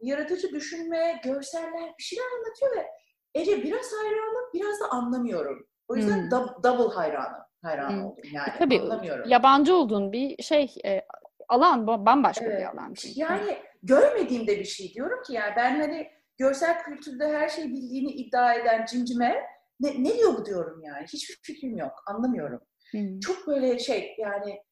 [0.00, 2.86] yaratıcı düşünme, görseller bir şeyler anlatıyor ve
[3.34, 5.66] Ece biraz hayranım, biraz da anlamıyorum.
[5.88, 6.30] O yüzden hmm.
[6.62, 7.40] double hayranım.
[7.62, 8.04] Hayran hmm.
[8.04, 8.48] oldum yani.
[8.48, 9.28] E, tabii, anlamıyorum.
[9.28, 11.02] Yabancı olduğun bir şey e,
[11.50, 12.60] alan bambaşka evet.
[12.60, 12.94] bir alan.
[12.94, 13.20] Çünkü.
[13.20, 18.54] Yani görmediğimde bir şey diyorum ki yani ben hani görsel kültürde her şeyi bildiğini iddia
[18.54, 19.42] eden cimcime
[19.80, 21.06] ne, ne diyor bu diyorum yani.
[21.06, 21.92] Hiçbir fikrim yok.
[22.06, 22.60] Anlamıyorum.
[22.90, 23.20] Hmm.
[23.20, 24.62] Çok böyle şey yani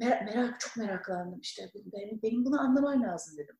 [0.00, 1.62] mer- merak çok meraklandım işte.
[1.74, 3.58] Benim, benim bunu anlamam lazım dedim.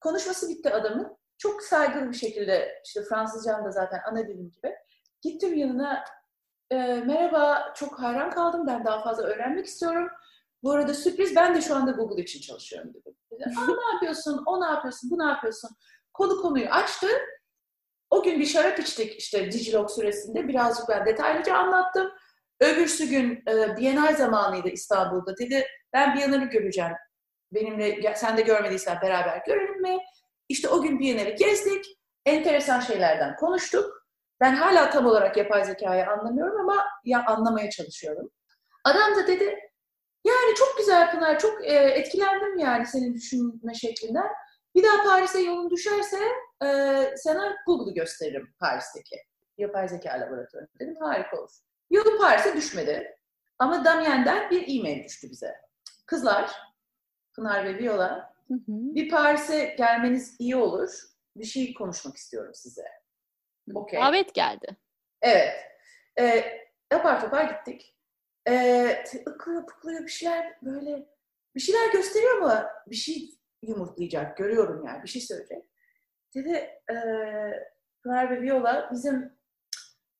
[0.00, 1.16] Konuşması bitti adamın.
[1.38, 4.74] Çok saygılı bir şekilde işte Fransızcam da zaten ana dilim gibi.
[5.22, 6.04] Gittim yanına
[6.70, 10.08] e, merhaba çok hayran kaldım ben daha fazla öğrenmek istiyorum.
[10.64, 13.16] Bu arada sürpriz ben de şu anda Google için çalışıyorum dedim.
[13.30, 15.70] Dedi, Aa, ne yapıyorsun, o ne yapıyorsun, bu ne yapıyorsun?
[16.12, 17.06] Konu konuyu açtı.
[18.10, 20.48] O gün bir şarap içtik işte Digilog süresinde.
[20.48, 22.12] Birazcık ben detaylıca anlattım.
[22.60, 25.36] Öbürsü gün e, Bienal zamanıydı İstanbul'da.
[25.36, 26.92] Dedi ben Bienal'i göreceğim.
[27.52, 29.98] Benimle sen de görmediysen beraber görelim mi?
[30.48, 31.84] İşte o gün Bienal'i gezdik.
[32.26, 34.06] Enteresan şeylerden konuştuk.
[34.40, 38.30] Ben hala tam olarak yapay zekayı anlamıyorum ama ya anlamaya çalışıyorum.
[38.84, 39.58] Adam da dedi
[40.24, 44.28] yani çok güzel Pınar, çok e, etkilendim yani senin düşünme şeklinden.
[44.74, 46.18] Bir daha Paris'e yolun düşerse
[46.64, 46.68] e,
[47.16, 49.16] sana Google'u gösteririm Paris'teki.
[49.58, 50.68] Yapay zeka laboratuvarı.
[50.80, 51.50] Dedim harika olur.
[51.90, 53.18] Yolu Paris'e düşmedi.
[53.58, 55.54] Ama Damien'den bir e-mail düştü bize.
[56.06, 56.50] Kızlar,
[57.36, 58.60] Pınar ve Viola, hı hı.
[58.66, 60.90] bir Paris'e gelmeniz iyi olur.
[61.36, 62.84] Bir şey konuşmak istiyorum size.
[63.74, 64.00] Okay.
[64.00, 64.76] Davet geldi.
[65.22, 65.54] Evet.
[66.20, 66.44] E,
[66.94, 67.93] apar topar gittik.
[68.48, 71.06] E, ıklıyor pıklıyor bir şeyler böyle
[71.54, 73.30] bir şeyler gösteriyor ama bir şey
[73.62, 74.36] yumurtlayacak.
[74.36, 75.02] Görüyorum yani.
[75.02, 75.70] Bir şey söyleyecek.
[76.34, 76.50] Dedi
[76.90, 76.96] e,
[78.02, 79.32] Pınar ve Viola bizim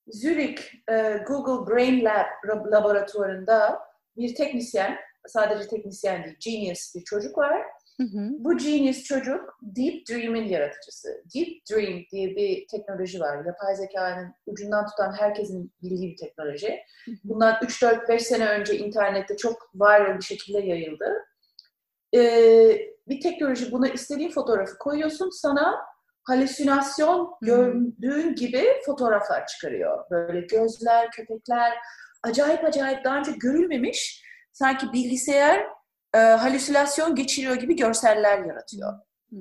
[0.06, 3.80] Zürich e, Google Brain Lab laboratuvarında
[4.16, 7.66] bir teknisyen, sadece teknisyen değil, genius bir çocuk var.
[7.96, 8.30] Hı hı.
[8.38, 11.08] Bu genius çocuk Deep Dream'in yaratıcısı.
[11.34, 13.44] Deep Dream diye bir teknoloji var.
[13.44, 16.78] Yapay zekanın ucundan tutan herkesin bildiği bir teknoloji.
[17.24, 21.14] Bundan 3-4-5 sene önce internette çok viral bir şekilde yayıldı.
[22.16, 22.78] Ee,
[23.08, 25.76] bir teknoloji buna istediğin fotoğrafı koyuyorsun sana
[26.22, 30.04] halüsinasyon gördüğün gibi fotoğraflar çıkarıyor.
[30.10, 31.72] Böyle gözler, köpekler,
[32.22, 35.66] acayip acayip daha önce görülmemiş sanki bilgisayar
[36.14, 38.92] e, halüsinasyon geçiriyor gibi görseller yaratıyor.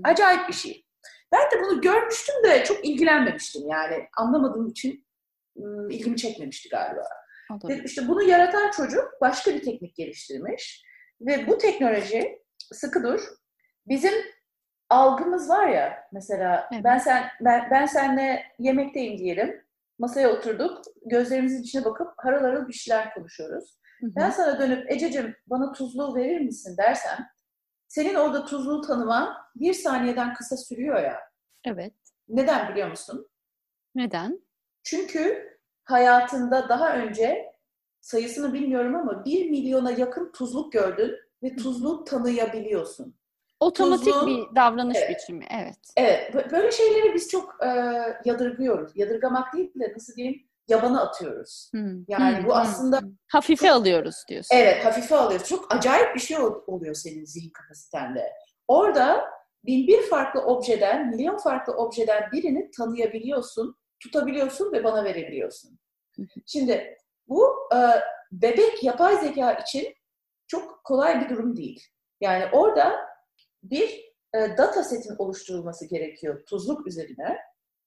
[0.03, 0.85] Acayip bir şey.
[1.31, 5.05] Ben de bunu görmüştüm de çok ilgilenmemiştim yani anlamadığım için
[5.89, 7.03] ilgimi çekmemişti galiba.
[7.69, 10.83] Ve işte bunu yaratan çocuk başka bir teknik geliştirmiş
[11.21, 12.39] ve bu teknoloji
[12.71, 13.21] sıkı dur
[13.87, 14.13] bizim
[14.89, 16.83] algımız var ya mesela evet.
[16.83, 19.63] ben sen ben, ben senle yemekteyim diyelim.
[19.99, 20.81] Masaya oturduk.
[21.05, 23.77] Gözlerimizin içine bakıp harıl harıl bir şeyler konuşuyoruz.
[24.03, 24.15] Hı hı.
[24.15, 27.27] Ben sana dönüp Ececiğim bana tuzluğu verir misin dersen
[27.87, 31.19] senin orada tuzluğu tanıman bir saniyeden kısa sürüyor ya.
[31.65, 31.93] Evet.
[32.27, 33.29] Neden biliyor musun?
[33.95, 34.41] Neden?
[34.83, 35.49] Çünkü
[35.83, 37.53] hayatında daha önce
[38.01, 43.15] sayısını bilmiyorum ama bir milyona yakın tuzluk gördün ve tuzluğu tanıyabiliyorsun.
[43.59, 45.09] Otomatik Tuzlu, bir davranış evet.
[45.09, 45.77] biçimi, evet.
[45.97, 47.67] Evet, böyle şeyleri biz çok e,
[48.25, 48.91] yadırgıyoruz.
[48.95, 51.69] Yadırgamak değil de nasıl diyeyim, yabana atıyoruz.
[51.73, 52.05] Hmm.
[52.07, 52.45] Yani hmm.
[52.45, 53.01] bu aslında...
[53.27, 54.55] Hafife çok, alıyoruz diyorsun.
[54.55, 55.47] Evet, hafife alıyoruz.
[55.47, 58.33] Çok acayip bir şey oluyor senin zihin kapasitende.
[58.67, 59.25] Orada
[59.65, 65.79] bin bir farklı objeden, milyon farklı objeden birini tanıyabiliyorsun, tutabiliyorsun ve bana verebiliyorsun.
[66.45, 66.97] Şimdi
[67.27, 67.79] bu e,
[68.31, 69.93] bebek yapay zeka için
[70.47, 71.87] çok kolay bir durum değil.
[72.21, 72.95] Yani orada
[73.63, 77.37] bir e, data setin oluşturulması gerekiyor tuzluk üzerine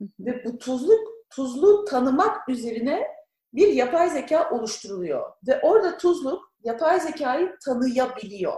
[0.01, 3.07] ve bu tuzluk tuzlu tanımak üzerine
[3.53, 8.57] bir yapay zeka oluşturuluyor ve orada tuzluk yapay zekayı tanıyabiliyor.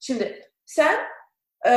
[0.00, 0.96] Şimdi sen
[1.68, 1.72] e,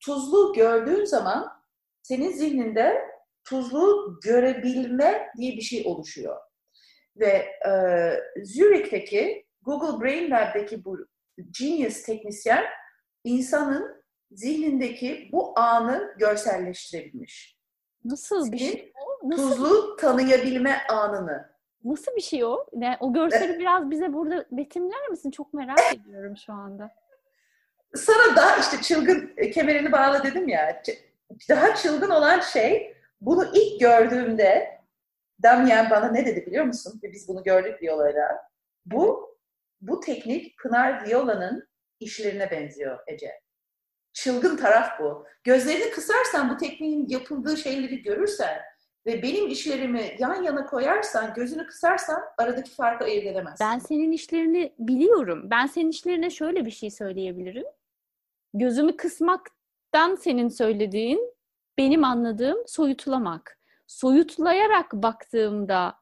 [0.00, 1.62] tuzlu gördüğün zaman
[2.02, 3.12] senin zihninde
[3.44, 6.36] tuzlu görebilme diye bir şey oluşuyor.
[7.16, 7.72] Ve e,
[8.44, 10.98] Zürich'teki Google Brain Lab'deki bu
[11.60, 12.64] genius teknisyen
[13.24, 17.58] insanın zihnindeki bu anı görselleştirebilmiş.
[18.04, 18.91] Nasıl bir şey?
[19.24, 19.50] Nasıl?
[19.50, 21.52] Tuzlu tanıyabilme anını.
[21.84, 22.66] Nasıl bir şey o?
[22.72, 25.30] Yani o görseli biraz bize burada betimler misin?
[25.30, 26.90] Çok merak ediyorum şu anda.
[27.94, 30.82] Sana da işte çılgın e, kemerini bağla dedim ya.
[31.48, 34.80] Daha çılgın olan şey bunu ilk gördüğümde
[35.42, 37.00] Damien bana ne dedi biliyor musun?
[37.02, 38.48] Biz bunu gördük Viola'yla.
[38.86, 39.36] Bu
[39.80, 41.68] bu teknik Pınar Viola'nın
[42.00, 43.40] işlerine benziyor Ece.
[44.12, 45.26] Çılgın taraf bu.
[45.44, 48.60] Gözlerini kısarsan bu tekniğin yapıldığı şeyleri görürsen
[49.06, 53.66] ve benim işlerimi yan yana koyarsan, gözünü kısarsan aradaki farkı ayırt edemezsin.
[53.66, 55.50] Ben senin işlerini biliyorum.
[55.50, 57.66] Ben senin işlerine şöyle bir şey söyleyebilirim.
[58.54, 61.34] Gözümü kısmaktan senin söylediğin
[61.78, 63.58] benim anladığım soyutlamak.
[63.86, 65.94] Soyutlayarak baktığımda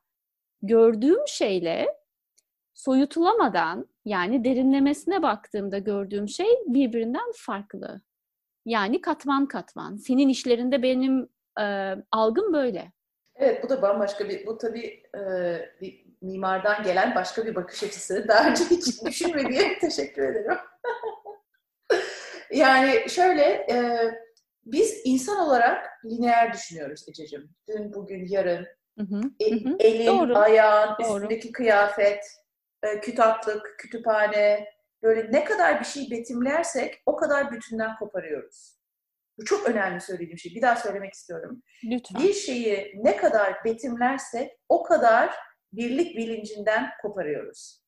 [0.62, 1.86] gördüğüm şeyle
[2.74, 8.00] soyutlamadan yani derinlemesine baktığımda gördüğüm şey birbirinden farklı.
[8.66, 9.96] Yani katman katman.
[9.96, 11.28] Senin işlerinde benim
[11.60, 12.92] e, algım böyle.
[13.34, 15.20] Evet bu da bambaşka bir, bu tabii e,
[15.80, 18.24] bir mimardan gelen başka bir bakış açısı.
[18.28, 20.58] Daha önce hiç düşünmediğim teşekkür ederim.
[22.50, 23.76] yani şöyle, e,
[24.64, 27.50] biz insan olarak lineer düşünüyoruz Ececiğim.
[27.68, 28.66] Dün, bugün, yarın.
[28.98, 29.76] Hı hı, e, hı.
[29.80, 30.38] Elin, Doğru.
[30.38, 31.16] ayağın, Doğru.
[31.16, 32.24] üstündeki kıyafet,
[32.82, 34.66] e, kitaplık, kütüphane,
[35.02, 38.79] böyle ne kadar bir şey betimlersek o kadar bütünden koparıyoruz.
[39.40, 40.54] Bu çok önemli söylediğim şey.
[40.54, 41.62] Bir daha söylemek istiyorum.
[41.84, 42.22] Lütfen.
[42.22, 45.34] Bir şeyi ne kadar betimlersek o kadar
[45.72, 47.80] birlik bilincinden koparıyoruz.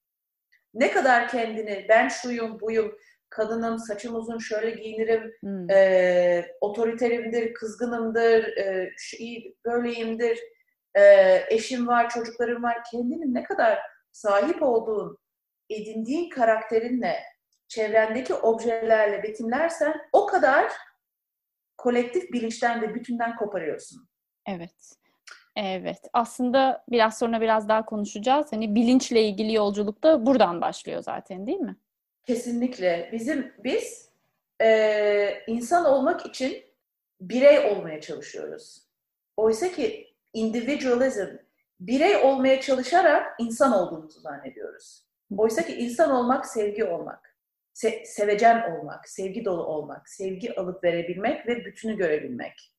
[0.74, 2.96] Ne kadar kendini ben şuyum, buyum,
[3.30, 5.70] kadınım, saçım uzun, şöyle giyinirim, hmm.
[5.70, 10.38] e, otoriterimdir, kızgınımdır, e, iyi, böyleyimdir,
[10.94, 12.78] e, eşim var, çocuklarım var.
[12.90, 13.78] Kendini ne kadar
[14.12, 15.18] sahip olduğun,
[15.70, 17.16] edindiğin karakterinle,
[17.68, 20.72] çevrendeki objelerle betimlersen o kadar
[21.78, 24.08] kolektif bilinçten ve bütünden koparıyorsun.
[24.46, 24.96] Evet.
[25.56, 26.00] Evet.
[26.12, 28.52] Aslında biraz sonra biraz daha konuşacağız.
[28.52, 31.76] Hani bilinçle ilgili yolculuk da buradan başlıyor zaten değil mi?
[32.26, 33.08] Kesinlikle.
[33.12, 34.08] Bizim biz
[34.62, 36.64] e, insan olmak için
[37.20, 38.82] birey olmaya çalışıyoruz.
[39.36, 41.26] Oysa ki individualism,
[41.80, 45.06] birey olmaya çalışarak insan olduğumuzu zannediyoruz.
[45.36, 47.31] Oysa ki insan olmak sevgi olmak,
[47.74, 52.72] se- sevecen olmak, sevgi dolu olmak, sevgi alıp verebilmek ve bütünü görebilmek.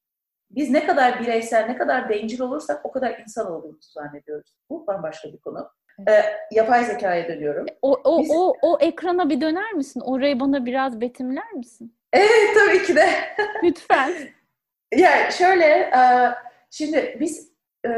[0.52, 4.54] Biz ne kadar bireysel, ne kadar bencil olursak o kadar insan olduğumuzu zannediyoruz.
[4.70, 5.70] Bu bambaşka bir konu.
[6.10, 7.66] E, yapay zekaya dönüyorum.
[7.82, 8.32] O, o, Biz...
[8.34, 10.00] o, o ekrana bir döner misin?
[10.00, 11.96] Orayı bana biraz betimler misin?
[12.14, 13.10] Evet tabii ki de.
[13.64, 14.14] Lütfen.
[14.96, 16.02] yani şöyle, e,
[16.72, 17.54] şimdi biz
[17.88, 17.92] e,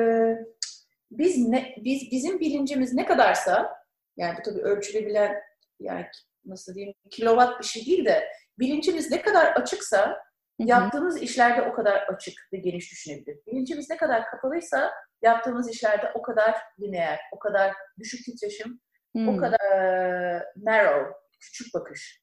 [1.11, 3.75] biz ne biz bizim bilincimiz ne kadarsa
[4.17, 5.41] yani bu tabii ölçülebilen
[5.79, 6.05] yani
[6.45, 8.29] nasıl diyeyim kilowatt bir şey değil de
[8.59, 10.67] bilincimiz ne kadar açıksa Hı-hı.
[10.67, 13.39] yaptığımız işlerde o kadar açık ve geniş düşünebilir.
[13.47, 18.79] Bilincimiz ne kadar kapalıysa yaptığımız işlerde o kadar lineer, o kadar düşük titreşim,
[19.13, 19.29] hmm.
[19.29, 22.21] o kadar e, narrow, küçük bakış.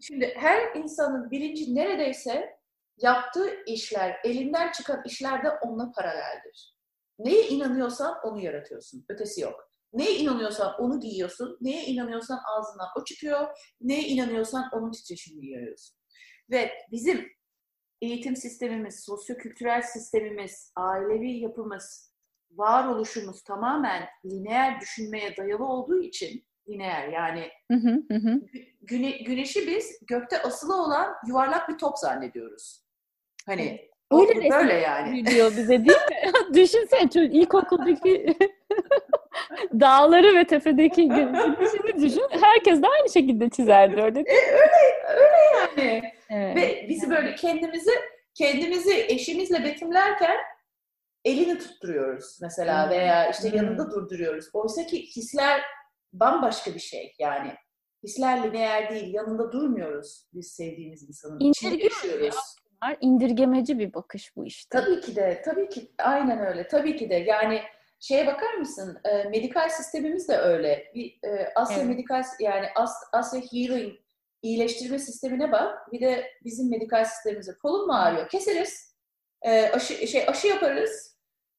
[0.00, 2.60] Şimdi her insanın bilinci neredeyse
[3.02, 6.76] yaptığı işler, elinden çıkan işlerde onunla paraleldir.
[7.18, 9.04] Neye inanıyorsan onu yaratıyorsun.
[9.08, 9.69] Ötesi yok.
[9.92, 11.58] Neye inanıyorsan onu giyiyorsun.
[11.60, 13.48] Neye inanıyorsan ağzından o çıkıyor.
[13.80, 15.96] Neye inanıyorsan onun titreşimini yayıyorsun.
[16.50, 17.28] Ve bizim
[18.02, 22.14] eğitim sistemimiz, sosyokültürel sistemimiz, ailevi yapımız,
[22.50, 28.40] varoluşumuz tamamen lineer düşünmeye dayalı olduğu için lineer yani hı hı hı.
[28.80, 32.84] Güne, güneşi biz gökte asılı olan yuvarlak bir top zannediyoruz.
[33.46, 35.26] Hani Öyle böyle yani.
[35.26, 36.32] Diyor bize değil mi?
[36.54, 38.36] Düşünsene çocuk ilkokuldaki
[39.80, 42.26] dağları ve tepedeki güneşini düşün.
[42.30, 44.20] Herkes de aynı şekilde çizerdi öyle.
[44.20, 46.02] E, öyle, öyle yani.
[46.30, 46.56] Evet.
[46.56, 47.90] Ve bizi böyle kendimizi
[48.34, 50.36] kendimizi eşimizle betimlerken
[51.24, 52.90] elini tutturuyoruz mesela hmm.
[52.90, 53.56] veya işte hmm.
[53.56, 54.50] yanında durduruyoruz.
[54.52, 55.60] Oysa ki hisler
[56.12, 57.54] bambaşka bir şey yani.
[58.04, 61.40] Hisler lineer değil, yanında durmuyoruz biz sevdiğimiz insanın.
[61.40, 62.36] İçinde yaşıyoruz.
[62.82, 62.96] Var.
[63.00, 64.78] İndirgemeci bir bakış bu işte.
[64.78, 66.68] Tabii ki de, tabii ki aynen öyle.
[66.68, 67.62] Tabii ki de yani
[68.00, 68.98] şeye bakar mısın?
[69.04, 70.92] E, medikal sistemimiz de öyle.
[70.94, 71.86] Bir e, Asya evet.
[71.86, 73.98] medikal yani As, Asya Healing
[74.42, 75.92] iyileştirme sistemine bak.
[75.92, 78.28] Bir de bizim medikal sistemimize kolun mu ağrıyor?
[78.28, 78.96] Keseriz.
[79.42, 81.16] E, aşı şey aşı yaparız.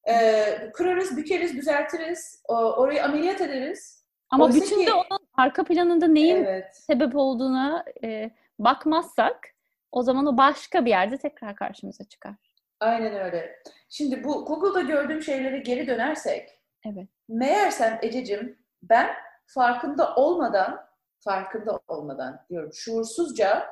[0.10, 2.42] E, kırarız, bükeriz, düzeltiriz.
[2.48, 4.06] O, orayı ameliyat ederiz.
[4.30, 6.76] Ama Oysa bütün ki, de onun arka planında neyin evet.
[6.76, 9.48] sebep olduğuna e, bakmazsak
[9.92, 12.36] o zaman o başka bir yerde tekrar karşımıza çıkar.
[12.82, 13.64] Aynen öyle.
[13.90, 16.50] Şimdi bu Google'da gördüğüm şeylere geri dönersek
[16.86, 17.08] evet.
[17.30, 19.16] meğersem Ececiğim ben
[19.46, 20.88] farkında olmadan
[21.20, 23.68] farkında olmadan diyorum şuursuzca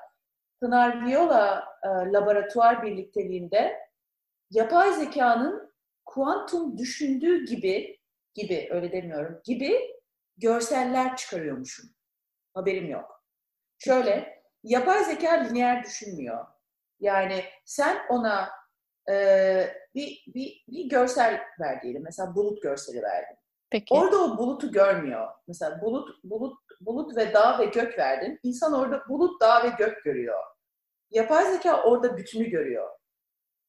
[0.62, 3.80] Pınar Viola e, laboratuvar birlikteliğinde
[4.52, 5.74] yapay zekanın
[6.06, 8.00] kuantum düşündüğü gibi
[8.34, 9.80] gibi öyle demiyorum gibi
[10.38, 11.90] görseller çıkarıyormuşum.
[12.54, 13.26] Haberim yok.
[13.78, 16.46] Şöyle yapay zeka lineer düşünmüyor.
[17.00, 18.59] Yani sen ona
[19.10, 22.04] e, bir, bir, bir görsel ver diyelim.
[22.04, 23.38] Mesela bulut görseli verdin.
[23.70, 23.94] Peki.
[23.94, 25.28] Orada o bulutu görmüyor.
[25.48, 28.40] Mesela bulut, bulut, bulut ve dağ ve gök verdin.
[28.44, 30.44] İnsan orada bulut, dağ ve gök görüyor.
[31.10, 32.90] Yapay zeka orada bütünü görüyor.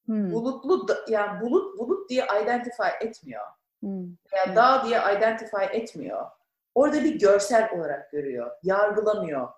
[0.07, 0.33] Hmm.
[0.33, 3.45] Bulutlu, yani bulut, bulut diye identify etmiyor.
[3.81, 4.07] Hmm.
[4.33, 6.27] Veya dağ diye identify etmiyor.
[6.75, 8.51] Orada bir görsel olarak görüyor.
[8.63, 9.49] Yargılamıyor.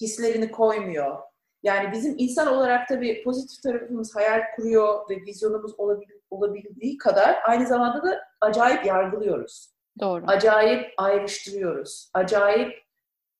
[0.00, 1.18] Hislerini koymuyor.
[1.62, 7.66] Yani bizim insan olarak tabii pozitif tarafımız hayal kuruyor ve vizyonumuz olabil, olabildiği kadar aynı
[7.66, 9.72] zamanda da acayip yargılıyoruz.
[10.00, 10.24] Doğru.
[10.26, 12.10] Acayip ayrıştırıyoruz.
[12.14, 12.82] Acayip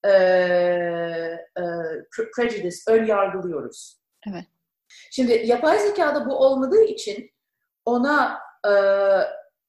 [0.05, 1.63] e, e,
[2.37, 4.01] prejudice, ön yargılıyoruz.
[4.31, 4.45] Evet.
[5.11, 7.31] Şimdi yapay zekada bu olmadığı için
[7.85, 8.73] ona e,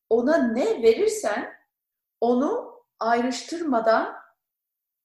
[0.09, 1.53] ona ne verirsen
[2.21, 4.15] onu ayrıştırmadan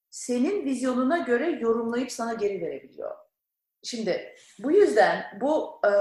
[0.09, 3.28] senin vizyonuna göre yorumlayıp sana geri verebiliyor.
[3.83, 5.91] Şimdi bu yüzden bu e,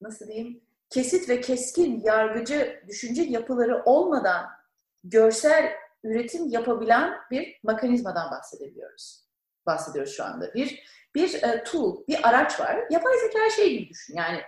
[0.00, 0.60] nasıl diyeyim
[0.90, 4.46] kesit ve keskin yargıcı düşünce yapıları olmadan
[5.04, 5.72] görsel
[6.04, 9.24] üretim yapabilen bir mekanizmadan bahsedebiliyoruz.
[9.66, 10.54] Bahsediyoruz şu anda.
[10.54, 10.82] Bir
[11.14, 12.78] bir e, tool, bir araç var.
[12.90, 14.16] Yapay zeka şey gibi düşün.
[14.16, 14.40] Yani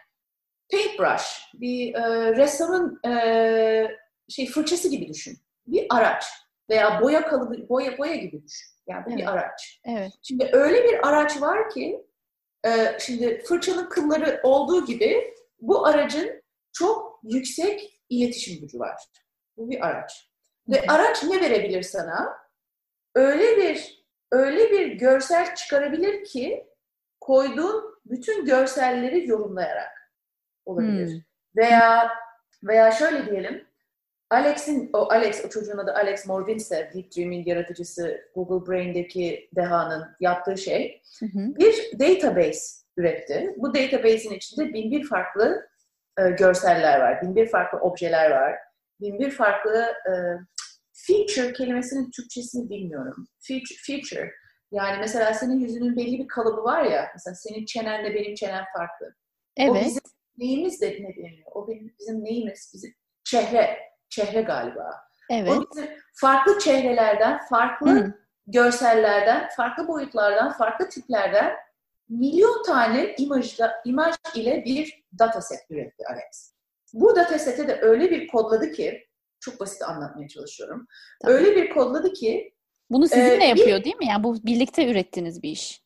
[0.73, 3.89] paintbrush, bir e, ressamın e,
[4.29, 5.39] şey fırçası gibi düşün.
[5.67, 6.25] Bir araç
[6.71, 8.69] veya boya kalıbı, boya boya gibi düşün.
[8.87, 9.19] Yani evet.
[9.19, 9.81] bir araç.
[9.85, 10.13] Evet.
[10.23, 12.07] Şimdi öyle bir araç var ki
[12.67, 18.97] e, şimdi fırçanın kılları olduğu gibi bu aracın çok yüksek iletişim gücü var.
[19.57, 20.31] Bu bir araç.
[20.69, 22.39] Ve araç ne verebilir sana?
[23.15, 26.67] Öyle bir öyle bir görsel çıkarabilir ki
[27.21, 30.13] koyduğun bütün görselleri yorumlayarak
[30.65, 31.13] olabilir.
[31.13, 31.23] Hmm.
[31.57, 32.11] Veya
[32.63, 33.67] veya şöyle diyelim.
[34.35, 40.59] Alex'in o Alex o çocuğun adı Alex Morvinse, Deep Dream'in yaratıcısı Google Brain'deki dehanın yaptığı
[40.59, 42.61] şey hı bir database
[42.97, 43.55] üretti.
[43.57, 45.69] Bu database'in içinde bin bir farklı
[46.19, 48.55] e, görseller var, bin bir farklı objeler var,
[49.01, 50.13] bin bir farklı e,
[50.93, 53.29] feature kelimesinin Türkçesini bilmiyorum.
[53.41, 54.31] Feature, feature.
[54.73, 59.15] Yani mesela senin yüzünün belli bir kalıbı var ya, mesela senin çenenle benim çenem farklı.
[59.57, 59.71] Evet.
[59.71, 60.03] O bizim
[60.39, 61.47] neyimiz de ne deniyor?
[61.55, 62.71] O benim, bizim neyimiz?
[62.75, 62.95] Bizim
[63.25, 63.79] çehre,
[64.15, 65.01] çehre galiba.
[65.31, 65.53] Evet.
[65.53, 68.15] O bizim farklı çehrelerden, farklı Hı.
[68.47, 71.53] görsellerden, farklı boyutlardan, farklı tiplerden
[72.09, 76.55] milyon tane imajla, imaj ile bir dataset üretti Alex.
[76.93, 79.09] Bu datasete de öyle bir kodladı ki,
[79.41, 80.87] çok basit anlatmaya çalışıyorum.
[81.23, 81.33] Tabii.
[81.33, 82.55] Öyle bir kodladı ki...
[82.91, 84.07] Bunu sizinle e, yapıyor bir, değil mi?
[84.07, 85.85] Yani bu birlikte ürettiğiniz bir iş.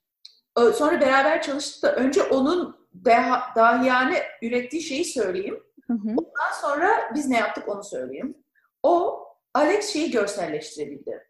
[0.75, 5.63] Sonra beraber çalıştık da önce onun deha, dahiyane ürettiği şeyi söyleyeyim.
[5.91, 6.09] Hı hı.
[6.09, 8.45] Ondan sonra biz ne yaptık onu söyleyeyim.
[8.83, 9.25] O
[9.55, 11.29] Alex şeyi görselleştirebildi.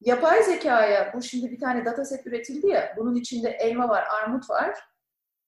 [0.00, 4.78] Yapay zekaya, bu şimdi bir tane dataset üretildi ya, bunun içinde elma var, armut var.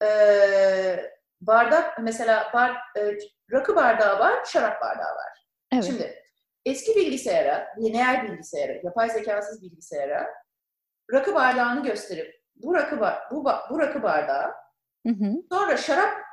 [0.02, 1.10] Ee,
[1.40, 3.18] bardak, mesela bar, e,
[3.52, 5.46] rakı bardağı var, şarap bardağı var.
[5.72, 5.84] Evet.
[5.84, 6.22] Şimdi
[6.64, 10.34] eski bilgisayara, lineer bilgisayara, yapay zekasız bilgisayara
[11.12, 14.54] rakı bardağını gösterip bu rakı, bu, bu rakı bardağı
[15.06, 15.32] hı hı.
[15.52, 16.29] sonra şarap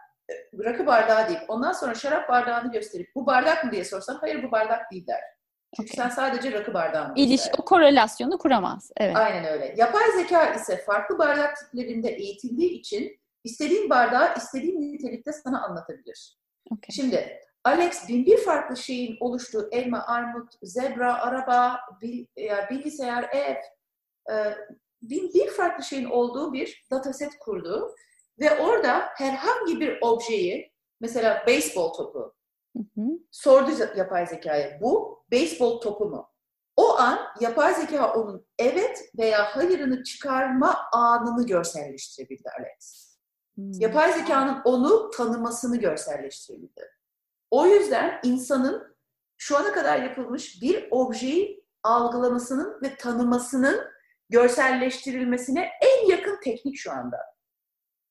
[0.59, 4.51] rakı bardağı deyip ondan sonra şarap bardağını gösterip bu bardak mı diye sorsam hayır bu
[4.51, 5.21] bardak değil der.
[5.75, 6.05] Çünkü okay.
[6.05, 8.91] sen sadece rakı bardağını İliş, o korelasyonu kuramaz.
[8.97, 9.15] Evet.
[9.15, 9.73] Aynen öyle.
[9.77, 16.37] Yapay zeka ise farklı bardak tiplerinde eğitildiği için istediğin bardağı istediğin nitelikte sana anlatabilir.
[16.71, 16.89] Okay.
[16.91, 22.25] Şimdi Alex bin bir farklı şeyin oluştuğu elma, armut, zebra, araba, bil,
[22.69, 23.55] bilgisayar, ev,
[24.33, 24.55] e,
[25.01, 27.95] bin bir farklı şeyin olduğu bir dataset kurdu.
[28.39, 32.33] Ve orada herhangi bir objeyi, mesela beyzbol topu,
[32.77, 33.01] hı hı.
[33.31, 34.81] sordu yapay zekaya.
[34.81, 36.29] Bu beyzbol topu mu?
[36.75, 43.07] O an yapay zeka onun evet veya hayırını çıkarma anını görselleştirebildi Alex.
[43.55, 43.71] Hmm.
[43.71, 46.91] Yapay zekanın onu tanımasını görselleştirebildi.
[47.51, 48.97] O yüzden insanın
[49.37, 53.81] şu ana kadar yapılmış bir objeyi algılamasının ve tanımasının
[54.29, 57.17] görselleştirilmesine en yakın teknik şu anda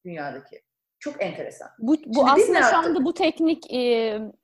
[0.07, 0.63] dünyadaki.
[0.99, 1.69] Çok enteresan.
[1.79, 3.81] Bu, bu aslında şu anda bu teknik e,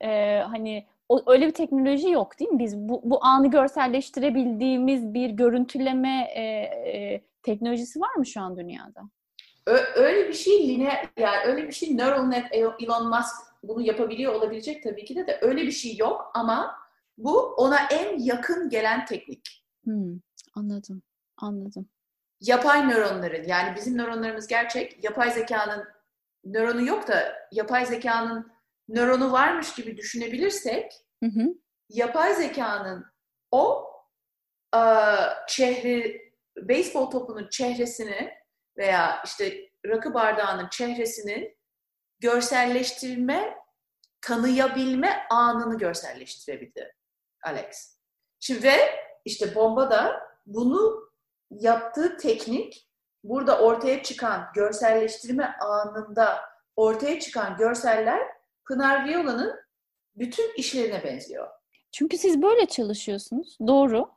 [0.01, 2.59] e, hani o, öyle bir teknoloji yok değil mi?
[2.59, 9.01] Biz bu, bu anı görselleştirebildiğimiz bir görüntüleme e, e, teknolojisi var mı şu an dünyada?
[9.95, 14.83] öyle bir şey lineer, yani öyle bir şey neural net Elon Musk bunu yapabiliyor olabilecek
[14.83, 16.75] tabii ki de de öyle bir şey yok ama
[17.17, 19.65] bu ona en yakın gelen teknik.
[19.83, 20.19] Hmm,
[20.55, 21.01] anladım,
[21.37, 21.89] anladım.
[22.43, 25.87] Yapay nöronların yani bizim nöronlarımız gerçek, yapay zekanın
[26.43, 28.51] nöronu yok da yapay zekanın
[28.87, 30.91] nöronu varmış gibi düşünebilirsek
[31.23, 31.47] hı hı.
[31.89, 33.05] yapay zekanın
[33.51, 33.91] o
[34.75, 36.21] uh, çehre
[36.57, 38.33] beyzbol topunun çehresini
[38.77, 41.57] veya işte rakı bardağının çehresinin
[42.19, 43.57] görselleştirme,
[44.21, 46.95] tanıyabilme anını görselleştirebildi
[47.43, 47.97] Alex.
[48.39, 48.77] Şimdi ve
[49.25, 51.12] işte bomba da bunu
[51.59, 52.87] yaptığı teknik
[53.23, 56.41] burada ortaya çıkan görselleştirme anında
[56.75, 58.21] ortaya çıkan görseller
[58.65, 59.55] Pınar Viola'nın
[60.15, 61.47] bütün işlerine benziyor.
[61.91, 63.57] Çünkü siz böyle çalışıyorsunuz.
[63.67, 64.09] Doğru.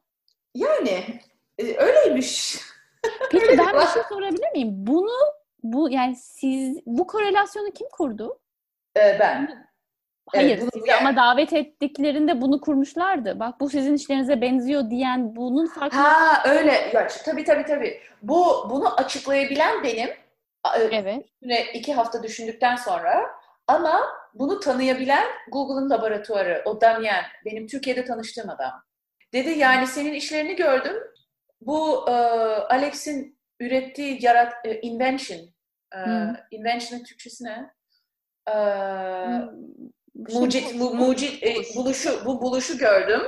[0.54, 1.20] Yani
[1.58, 2.60] e, öyleymiş.
[3.30, 4.70] Peki ben bir şey sorabilir miyim?
[4.72, 5.18] Bunu
[5.62, 8.38] bu yani siz bu korelasyonu kim kurdu?
[8.96, 9.65] Ee, ben.
[10.32, 11.00] Hayır, evet, sizi yani.
[11.00, 13.40] ama davet ettiklerinde bunu kurmuşlardı.
[13.40, 15.98] Bak bu sizin işlerinize benziyor diyen bunun farklı.
[15.98, 16.72] Ha öyle.
[16.94, 18.00] Ya, tabii tabii tabii.
[18.22, 20.10] Bu bunu açıklayabilen benim.
[20.90, 21.24] Evet.
[21.24, 23.26] Üstüne iki hafta düşündükten sonra
[23.66, 24.00] ama
[24.34, 28.72] bunu tanıyabilen Google'ın laboratuvarı, o Damien, benim Türkiye'de tanıştığım adam.
[29.32, 30.96] Dedi yani senin işlerini gördüm.
[31.60, 32.12] Bu e,
[32.70, 35.40] Alex'in ürettiği yarat e, invention.
[35.94, 36.34] E, hmm.
[36.50, 37.70] Invention'ın Türkçesi ne?
[38.48, 39.48] E, hmm.
[40.16, 43.20] Mucit, mu, mucit e, buluşu, bu buluşu gördüm.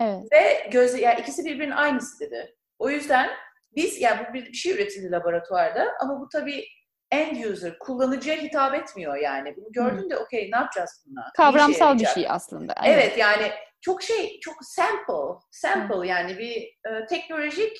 [0.00, 0.32] Evet.
[0.32, 2.56] Ve gözle, yani ikisi birbirinin aynısı dedi.
[2.78, 3.30] O yüzden
[3.76, 6.64] biz, yani bu bir, şey üretildi laboratuvarda ama bu tabii
[7.10, 9.56] end user, kullanıcıya hitap etmiyor yani.
[9.56, 11.32] Bunu gördün de okey ne yapacağız bununla?
[11.36, 12.74] Kavramsal bir şey aslında.
[12.84, 12.98] Evet.
[13.02, 16.06] evet yani çok şey, çok sample, sample Hı.
[16.06, 17.78] yani bir e, teknolojik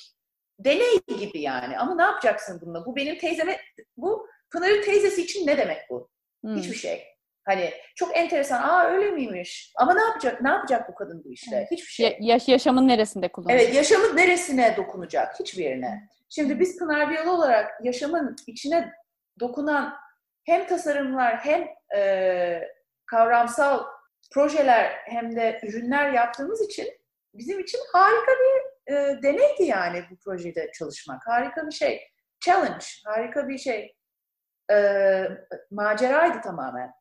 [0.59, 1.77] deney gibi yani.
[1.77, 2.85] Ama ne yapacaksın bununla?
[2.85, 3.59] Bu benim teyzeme,
[3.97, 6.09] bu Pınar'ın teyzesi için ne demek bu?
[6.45, 6.55] Hı.
[6.55, 7.16] Hiçbir şey.
[7.47, 8.61] Hani çok enteresan.
[8.63, 9.73] Aa öyle miymiş?
[9.75, 10.41] Ama ne yapacak?
[10.41, 11.55] Ne yapacak bu kadın bu işte?
[11.55, 11.71] Evet.
[11.71, 12.17] Hiçbir şey.
[12.21, 13.61] Ya, yaşamın neresinde kullanacak?
[13.61, 15.39] Evet, yaşamın neresine dokunacak?
[15.39, 16.09] Hiçbir yerine.
[16.29, 18.93] Şimdi biz Pınar Biyolu olarak yaşamın içine
[19.39, 19.93] dokunan
[20.45, 22.61] hem tasarımlar hem e,
[23.05, 23.83] kavramsal
[24.33, 26.87] projeler hem de ürünler yaptığımız için
[27.33, 31.27] bizim için harika bir e, deneydi yani bu projede çalışmak.
[31.27, 32.01] Harika bir şey.
[32.39, 33.95] Challenge, harika bir şey.
[34.71, 34.77] E,
[35.71, 36.96] maceraydı tamamen.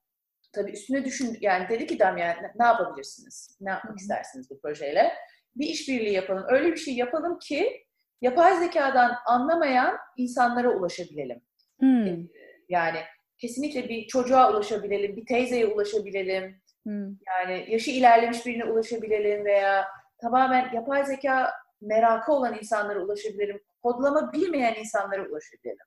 [0.56, 3.58] Tabii üstüne düşün, yani dedi ki Damien ne yapabilirsiniz?
[3.60, 5.12] Ne yapmak istersiniz bu projeyle?
[5.56, 6.44] Bir işbirliği yapalım.
[6.48, 7.86] Öyle bir şey yapalım ki
[8.20, 11.40] yapay zekadan anlamayan insanlara ulaşabilelim.
[11.78, 12.26] Hmm.
[12.68, 12.98] Yani
[13.38, 16.62] kesinlikle bir çocuğa ulaşabilelim, bir teyzeye ulaşabilelim.
[16.82, 17.08] Hmm.
[17.26, 19.88] Yani yaşı ilerlemiş birine ulaşabilelim veya
[20.20, 23.62] tamamen yapay zeka merakı olan insanlara ulaşabilelim.
[23.82, 25.86] Kodlama bilmeyen insanlara ulaşabilelim.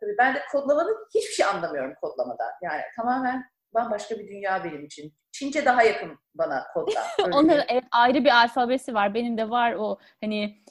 [0.00, 2.50] Tabii ben de kodlamanın hiçbir şey anlamıyorum kodlamadan.
[2.62, 3.44] Yani tamamen
[3.74, 5.14] bambaşka bir dünya benim için.
[5.32, 7.04] Çince daha yakın bana koddan.
[7.32, 9.14] Onların evet, ayrı bir alfabesi var.
[9.14, 10.62] Benim de var o hani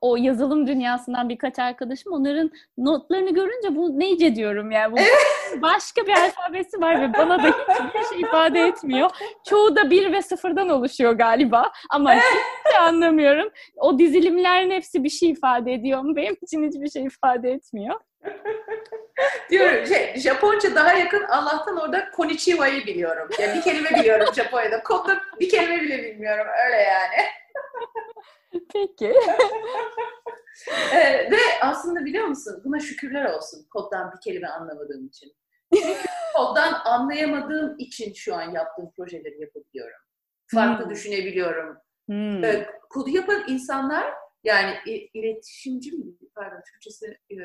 [0.00, 4.92] o yazılım dünyasından birkaç arkadaşım onların notlarını görünce bu neyce diyorum yani.
[4.92, 4.96] Bu
[5.62, 9.10] başka bir alfabesi var ve bana da hiçbir şey ifade etmiyor.
[9.48, 13.52] Çoğu da bir ve sıfırdan oluşuyor galiba ama hiç anlamıyorum.
[13.76, 18.00] O dizilimlerin hepsi bir şey ifade ediyor ama benim için hiçbir şey ifade etmiyor.
[19.50, 23.28] Diyorum şey, Japonca daha yakın Allah'tan orada konnichiwa'yı biliyorum.
[23.40, 24.82] Yani bir kelime biliyorum Japonya'da.
[24.82, 26.46] Kodda bir kelime bile bilmiyorum.
[26.66, 27.26] Öyle yani.
[28.72, 29.14] Peki.
[30.94, 35.32] ee, ve aslında biliyor musun buna şükürler olsun koddan bir kelime anlamadığım için.
[35.74, 35.94] Çünkü
[36.36, 39.98] koddan anlayamadığım için şu an yaptığım projeleri yapabiliyorum.
[40.46, 40.90] Farklı hmm.
[40.90, 41.76] düşünebiliyorum.
[42.06, 42.44] Hmm.
[42.44, 44.14] Ee, kodu yapan insanlar
[44.44, 44.76] yani
[45.14, 46.04] iletişimci mi?
[46.34, 47.36] Pardon Türkçesi e,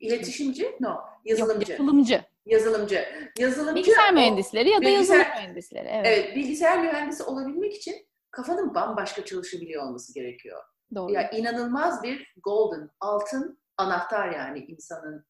[0.00, 0.76] iletişimci?
[0.80, 0.96] No.
[1.24, 1.72] Yazılımcı.
[1.72, 2.24] Yok, yazılımcı.
[2.46, 3.04] Yazılımcı.
[3.38, 3.74] Yazılımcı.
[3.74, 5.88] Bilgisayar mühendisleri ya da bilgisayar, yazılım mühendisleri.
[5.88, 6.06] Evet.
[6.06, 6.36] evet.
[6.36, 7.94] Bilgisayar mühendisi olabilmek için
[8.30, 10.62] kafanın bambaşka çalışabiliyor olması gerekiyor.
[10.94, 11.12] Doğru.
[11.12, 15.26] Ya inanılmaz bir golden, altın anahtar yani insanın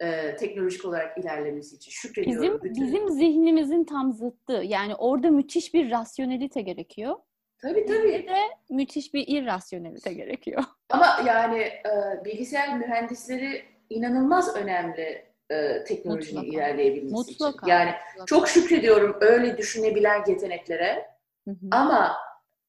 [0.00, 1.90] e, teknolojik olarak ilerlemesi için.
[1.90, 2.42] Şükrediyorum.
[2.42, 2.86] Bizim, bütün.
[2.86, 4.62] bizim zihnimizin tam zıttı.
[4.64, 7.16] Yani orada müthiş bir rasyonelite gerekiyor.
[7.62, 8.08] Tabii tabii.
[8.08, 8.38] Bir de
[8.70, 10.64] müthiş bir irrasyonelite gerekiyor.
[10.90, 16.56] Ama yani e, bilgisayar mühendisleri inanılmaz önemli e, teknolojinin mutlaka.
[16.56, 17.58] ilerleyebilmesi mutlaka.
[17.58, 17.66] için.
[17.66, 18.26] Yani mutlaka.
[18.26, 21.10] çok şükrediyorum öyle düşünebilen yeteneklere.
[21.48, 21.66] Hı hı.
[21.70, 22.16] Ama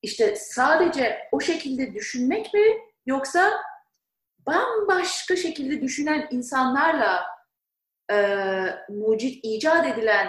[0.01, 2.61] işte sadece o şekilde düşünmek mi
[3.05, 3.51] yoksa
[4.47, 7.23] bambaşka şekilde düşünen insanlarla
[8.11, 8.15] e,
[8.89, 10.27] mucit icat edilen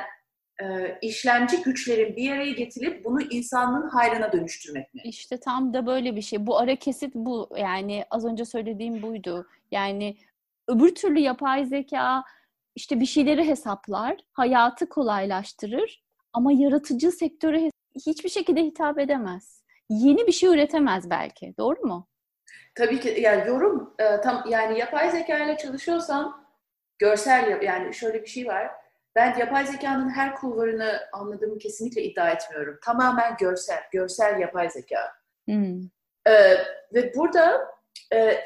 [0.63, 5.01] e, işlemci güçlerin bir araya getirip bunu insanlığın hayrına dönüştürmek mi?
[5.05, 6.47] İşte tam da böyle bir şey.
[6.47, 7.49] Bu ara kesit bu.
[7.57, 9.47] Yani az önce söylediğim buydu.
[9.71, 10.17] Yani
[10.69, 12.25] öbür türlü yapay zeka
[12.75, 17.71] işte bir şeyleri hesaplar, hayatı kolaylaştırır ama yaratıcı sektöre
[18.07, 19.63] hiçbir şekilde hitap edemez.
[19.89, 21.55] Yeni bir şey üretemez belki.
[21.59, 22.09] Doğru mu?
[22.75, 26.47] Tabii ki yani yorum e, tam yani yapay zeka ile çalışıyorsam
[26.99, 28.71] görsel yani şöyle bir şey var.
[29.15, 32.79] Ben yapay zekanın her kulvarını anladığımı kesinlikle iddia etmiyorum.
[32.85, 35.13] Tamamen görsel, görsel yapay zeka.
[35.45, 35.81] Hmm.
[36.27, 36.57] Ee,
[36.95, 37.69] ve burada
[38.13, 38.39] e,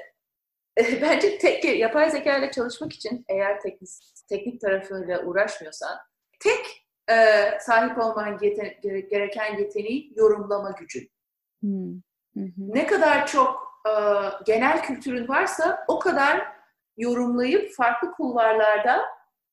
[1.02, 3.90] bence tek yapay zeka ile çalışmak için eğer teknik,
[4.28, 5.98] teknik tarafıyla uğraşmıyorsan
[6.40, 7.14] tek e,
[7.60, 11.10] sahip olman yeten, gereken yeteneği yorumlama gücün.
[11.60, 12.00] Hmm.
[12.58, 13.92] Ne kadar çok e,
[14.46, 16.46] genel kültürün varsa o kadar
[16.96, 19.02] yorumlayıp farklı kulvarlarda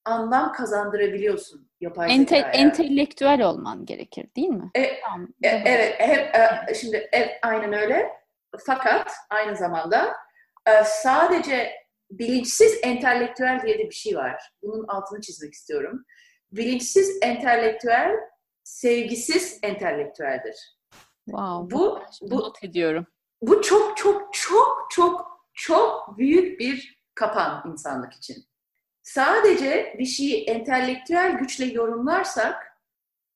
[0.06, 2.54] anlam kazandırabiliyorsun yapay Ente, zekaya.
[2.54, 4.72] Entelektüel olman gerekir değil mi?
[4.76, 8.12] E, tamam, e, evet, hep, e, şimdi e, aynen öyle.
[8.66, 10.14] Fakat aynı zamanda
[10.86, 11.72] sadece
[12.12, 14.52] bilinçsiz entelektüel diye de bir şey var.
[14.62, 16.06] Bunun altını çizmek istiyorum.
[16.52, 18.12] Bilinçsiz entelektüel,
[18.64, 20.56] sevgisiz entelektüeldir.
[21.26, 23.08] Wow, bu, bu not ediyorum.
[23.42, 28.46] Bu çok çok çok çok çok büyük bir kapan insanlık için.
[29.04, 32.78] Sadece bir şeyi entelektüel güçle yorumlarsak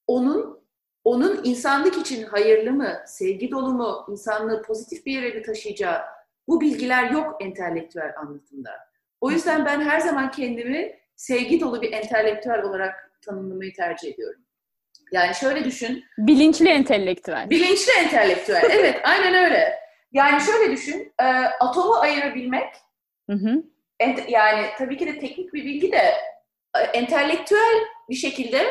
[0.07, 0.67] onun
[1.03, 6.01] onun insanlık için hayırlı mı, sevgi dolu mu, insanlığı pozitif bir yere mi taşıyacağı
[6.47, 8.71] bu bilgiler yok entelektüel anlatımda.
[9.21, 14.41] O yüzden ben her zaman kendimi sevgi dolu bir entelektüel olarak tanımlamayı tercih ediyorum.
[15.11, 16.03] Yani şöyle düşün.
[16.17, 17.49] Bilinçli entelektüel.
[17.49, 18.63] Bilinçli entelektüel.
[18.71, 19.79] evet, aynen öyle.
[20.11, 21.13] Yani şöyle düşün.
[21.19, 21.25] E,
[21.59, 22.73] atomu ayırabilmek
[23.29, 23.63] hı hı
[23.99, 26.13] ent, yani tabii ki de teknik bir bilgi de
[26.75, 27.75] e, entelektüel
[28.09, 28.67] bir şekilde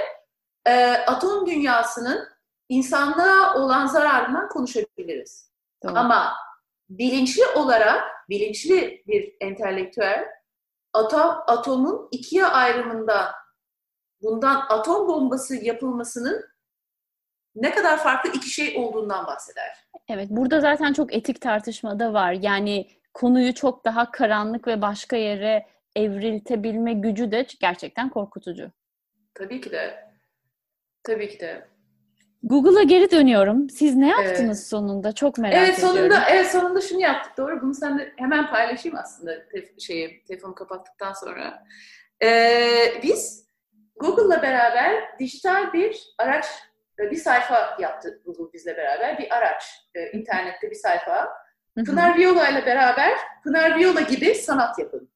[0.67, 2.29] e, atom dünyasının
[2.69, 5.51] insanlığa olan zararından konuşabiliriz.
[5.85, 5.93] Doğru.
[5.97, 6.33] Ama
[6.89, 10.27] bilinçli olarak, bilinçli bir entelektüel
[10.93, 13.35] atom, atomun ikiye ayrımında
[14.23, 16.45] bundan atom bombası yapılmasının
[17.55, 19.87] ne kadar farklı iki şey olduğundan bahseder.
[20.09, 22.33] Evet, burada zaten çok etik tartışma da var.
[22.33, 25.67] Yani konuyu çok daha karanlık ve başka yere
[25.97, 28.71] evriltebilme gücü de gerçekten korkutucu.
[29.35, 30.11] Tabii ki de.
[31.03, 31.69] Tabii ki de.
[32.47, 33.71] Google'a geri dönüyorum.
[33.71, 34.67] Siz ne yaptınız evet.
[34.67, 35.13] sonunda?
[35.13, 36.25] Çok merak evet, sonunda, ediyorum.
[36.31, 37.63] Evet sonunda şunu yaptık doğru.
[37.63, 41.65] Bunu sen de hemen paylaşayım aslında te- şeyi, telefonu kapattıktan sonra.
[42.23, 43.47] Ee, biz
[43.97, 46.47] Google'la beraber dijital bir araç,
[46.99, 49.19] bir sayfa yaptı Google bizle beraber.
[49.19, 51.29] Bir araç, e, internette bir sayfa
[51.87, 55.11] Pınar Viola ile beraber Pınar Viola gibi sanat yapın.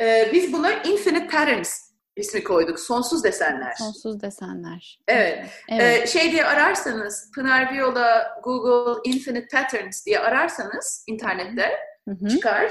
[0.00, 1.87] Ee, biz buna Infinite Patterns
[2.18, 2.80] ismi koyduk.
[2.80, 3.72] Sonsuz desenler.
[3.78, 4.98] Sonsuz desenler.
[5.08, 5.46] Evet.
[5.68, 6.02] evet.
[6.02, 11.70] Ee, şey diye ararsanız Pınar Viola Google Infinite Patterns diye ararsanız internette
[12.08, 12.28] Hı-hı.
[12.28, 12.70] çıkar.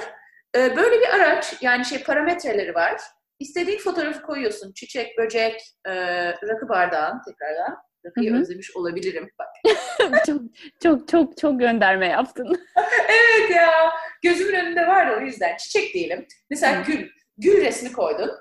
[0.56, 3.02] Ee, böyle bir araç yani şey parametreleri var.
[3.40, 4.74] İstediğin fotoğrafı koyuyorsun.
[4.74, 5.94] Çiçek, böcek, e,
[6.28, 7.78] rakı bardağın tekrardan.
[8.06, 8.42] Rakıyı Hı-hı.
[8.42, 9.30] özlemiş olabilirim.
[9.40, 9.48] Bak.
[10.26, 10.42] çok
[10.84, 12.68] çok çok çok gönderme yaptın.
[13.10, 13.72] evet ya.
[14.24, 15.58] Gözümün önünde var o yüzden.
[15.58, 16.28] Çiçek diyelim.
[16.50, 16.92] Mesela Hı.
[16.92, 17.10] gül.
[17.38, 18.32] Gül resmi koydun.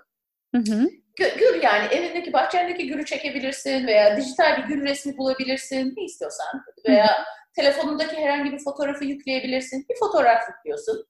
[0.56, 6.46] Hı Gül yani evindeki bahçendeki gülü çekebilirsin veya dijital bir gül resmi bulabilirsin ne istiyorsan
[6.88, 9.86] veya telefonundaki herhangi bir fotoğrafı yükleyebilirsin.
[9.90, 11.06] Bir fotoğraf yüklüyorsun.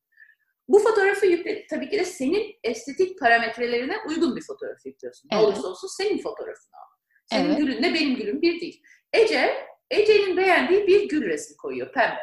[0.68, 5.28] Bu fotoğrafı yükle, tabii ki de senin estetik parametrelerine uygun bir fotoğraf yüklüyorsun.
[5.32, 5.42] Evet.
[5.42, 6.86] Ne olursa olsun senin fotoğrafın o.
[7.26, 7.58] Senin evet.
[7.58, 8.82] gülünle benim gülüm bir değil.
[9.12, 9.54] Ece,
[9.90, 12.22] Ece'nin beğendiği bir gül resmi koyuyor pembe.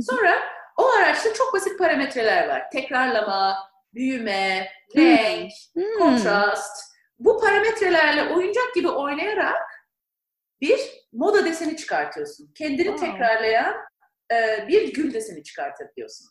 [0.00, 0.34] Sonra
[0.76, 2.70] o araçta çok basit parametreler var.
[2.72, 3.56] Tekrarlama,
[3.96, 5.98] büyüme, renk, hmm.
[5.98, 6.96] kontrast.
[7.18, 9.62] Bu parametrelerle oyuncak gibi oynayarak
[10.60, 10.80] bir
[11.12, 12.52] moda deseni çıkartıyorsun.
[12.54, 13.06] Kendini wow.
[13.06, 13.74] tekrarlayan
[14.32, 16.26] e, bir gül deseni çıkartabiliyorsun.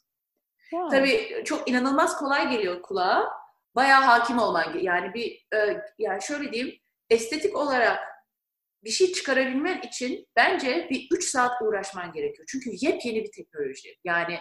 [0.70, 0.98] Wow.
[0.98, 3.30] Tabii çok inanılmaz kolay geliyor kulağa.
[3.76, 6.76] Bayağı hakim olman yani bir e, yani şöyle diyeyim
[7.10, 8.00] estetik olarak
[8.84, 12.46] bir şey çıkarabilmen için bence bir 3 saat uğraşman gerekiyor.
[12.52, 13.98] Çünkü yepyeni bir teknoloji.
[14.04, 14.40] Yani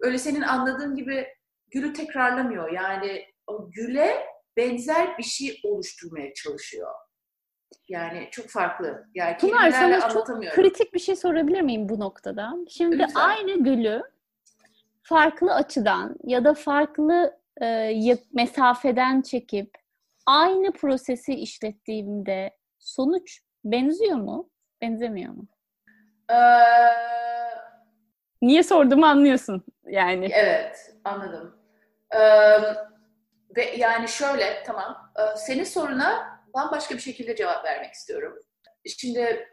[0.00, 1.26] öyle senin anladığın gibi
[1.74, 2.72] gülü tekrarlamıyor.
[2.72, 6.90] Yani o güle benzer bir şey oluşturmaya çalışıyor.
[7.88, 9.06] Yani çok farklı.
[9.14, 12.54] Yani Pınar sana çok kritik bir şey sorabilir miyim bu noktada?
[12.68, 13.20] Şimdi Lütfen.
[13.20, 14.02] aynı gülü
[15.02, 19.70] farklı açıdan ya da farklı e, mesafeden çekip
[20.26, 24.50] aynı prosesi işlettiğimde sonuç benziyor mu?
[24.82, 25.46] Benzemiyor mu?
[26.30, 26.34] Ee...
[28.42, 30.28] Niye sorduğumu anlıyorsun yani.
[30.32, 31.63] Evet, anladım.
[32.14, 32.60] Ee,
[33.56, 38.38] ve yani şöyle tamam e, senin soruna bambaşka bir şekilde cevap vermek istiyorum.
[38.86, 39.48] Şimdi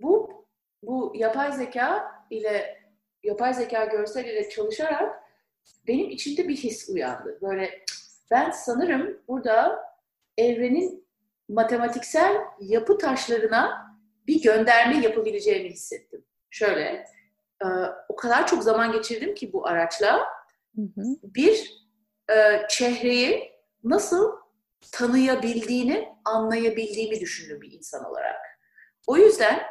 [0.00, 0.42] bu
[0.82, 2.82] bu yapay zeka ile
[3.22, 5.22] yapay zeka görsel ile çalışarak
[5.88, 7.38] benim içimde bir his uyandı.
[7.42, 7.84] Böyle
[8.30, 9.82] ben sanırım burada
[10.38, 11.08] evrenin
[11.48, 13.92] matematiksel yapı taşlarına
[14.26, 16.24] bir gönderme yapabileceğimi hissettim.
[16.50, 17.06] Şöyle,
[18.08, 20.18] o kadar çok zaman geçirdim ki bu araçla
[20.76, 21.02] hı hı.
[21.22, 21.81] bir
[22.32, 23.52] e, çehreyi
[23.84, 24.36] nasıl
[24.92, 28.40] tanıyabildiğini, anlayabildiğimi düşündüm bir insan olarak.
[29.06, 29.62] O yüzden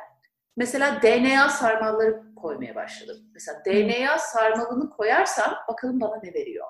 [0.58, 3.18] mesela DNA sarmalları koymaya başladım.
[3.34, 6.68] Mesela DNA sarmalını koyarsam bakalım bana ne veriyor.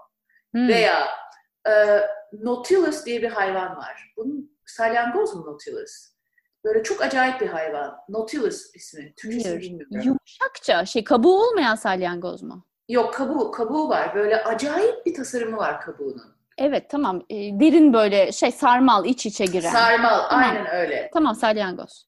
[0.52, 0.68] Hmm.
[0.68, 1.08] Veya
[1.68, 2.02] e,
[2.34, 4.14] Nautilus diye bir hayvan var.
[4.18, 6.12] Bunun salyangoz mu Nautilus?
[6.64, 7.98] Böyle çok acayip bir hayvan.
[8.10, 9.14] Nautilus ismi.
[9.16, 10.02] Türkçesini bilmiyorum.
[10.02, 12.66] Yumuşakça, şey kabuğu olmayan salyangoz mu?
[12.92, 14.16] Yok kabuğu, kabuğu var.
[14.16, 16.36] Böyle acayip bir tasarımı var kabuğunun.
[16.58, 17.22] Evet tamam.
[17.30, 19.72] E, derin böyle şey sarmal iç içe giren.
[19.72, 20.44] Sarmal tamam.
[20.44, 21.10] aynen öyle.
[21.14, 22.08] Tamam salyangoz.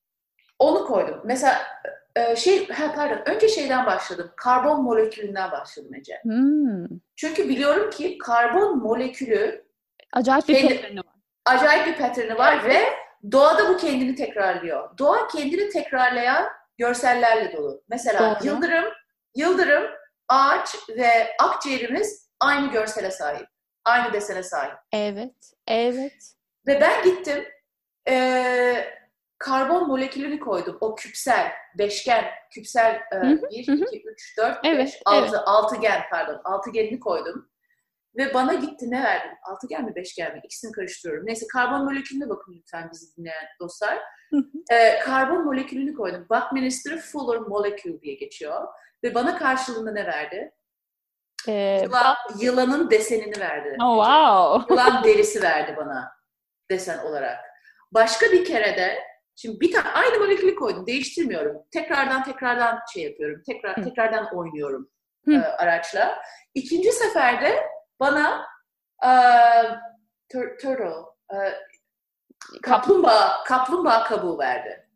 [0.59, 1.21] Onu koydum.
[1.23, 1.57] Mesela
[2.15, 4.31] e, şey ha, pardon önce şeyden başladım.
[4.35, 6.19] Karbon molekülünden başladım Ece.
[6.23, 6.85] Hmm.
[7.15, 9.65] Çünkü biliyorum ki karbon molekülü
[10.13, 11.15] acayip bir kendi, pattern'ı var.
[11.45, 12.75] Acayip bir pattern'ı var evet.
[12.75, 12.81] ve
[13.31, 14.97] doğada bu kendini tekrarlıyor.
[14.97, 16.45] Doğa kendini tekrarlayan
[16.77, 17.83] görsellerle dolu.
[17.89, 18.47] Mesela Doğru.
[18.47, 18.85] yıldırım,
[19.35, 19.83] yıldırım,
[20.27, 23.47] ağaç ve akciğerimiz aynı görsele sahip.
[23.85, 24.77] Aynı desene sahip.
[24.91, 26.33] Evet, evet.
[26.67, 27.45] Ve ben gittim,
[28.09, 28.93] e,
[29.37, 30.77] karbon molekülünü koydum.
[30.81, 35.39] O küpsel, beşgen, küpsel e, 1, 2, 3, 4, evet, 5, 6, evet.
[35.45, 37.49] altıgen pardon, altıgenini koydum.
[38.17, 39.31] Ve bana gitti ne verdim?
[39.43, 40.41] Altıgen mi beşgen mi?
[40.43, 41.27] İkisini karıştırıyorum.
[41.27, 43.99] Neyse karbon molekülüne bakın lütfen bizi dinleyen dostlar.
[44.71, 46.27] ee, karbon molekülünü koydum.
[46.29, 48.67] Buckminster Fuller Molecule diye geçiyor.
[49.03, 50.51] Ve bana karşılığında ne verdi?
[51.47, 53.77] Ee, Yılan, yılanın desenini verdi.
[53.81, 54.73] Oh, wow.
[54.73, 56.13] Yılan derisi verdi bana
[56.71, 57.39] desen olarak.
[57.91, 59.03] Başka bir kere de
[59.35, 60.87] şimdi bir tane aynı molekülü koydum.
[60.87, 61.57] Değiştirmiyorum.
[61.71, 63.41] Tekrardan tekrardan şey yapıyorum.
[63.45, 63.83] Tekrar Hı.
[63.83, 64.89] tekrardan oynuyorum
[65.31, 66.21] e, araçla.
[66.53, 67.63] İkinci seferde
[67.99, 68.45] bana
[69.05, 69.11] e,
[70.31, 70.93] tur- turtle
[71.33, 71.37] e,
[72.61, 74.89] kaplumbağa kaplumbağa kabuğu verdi.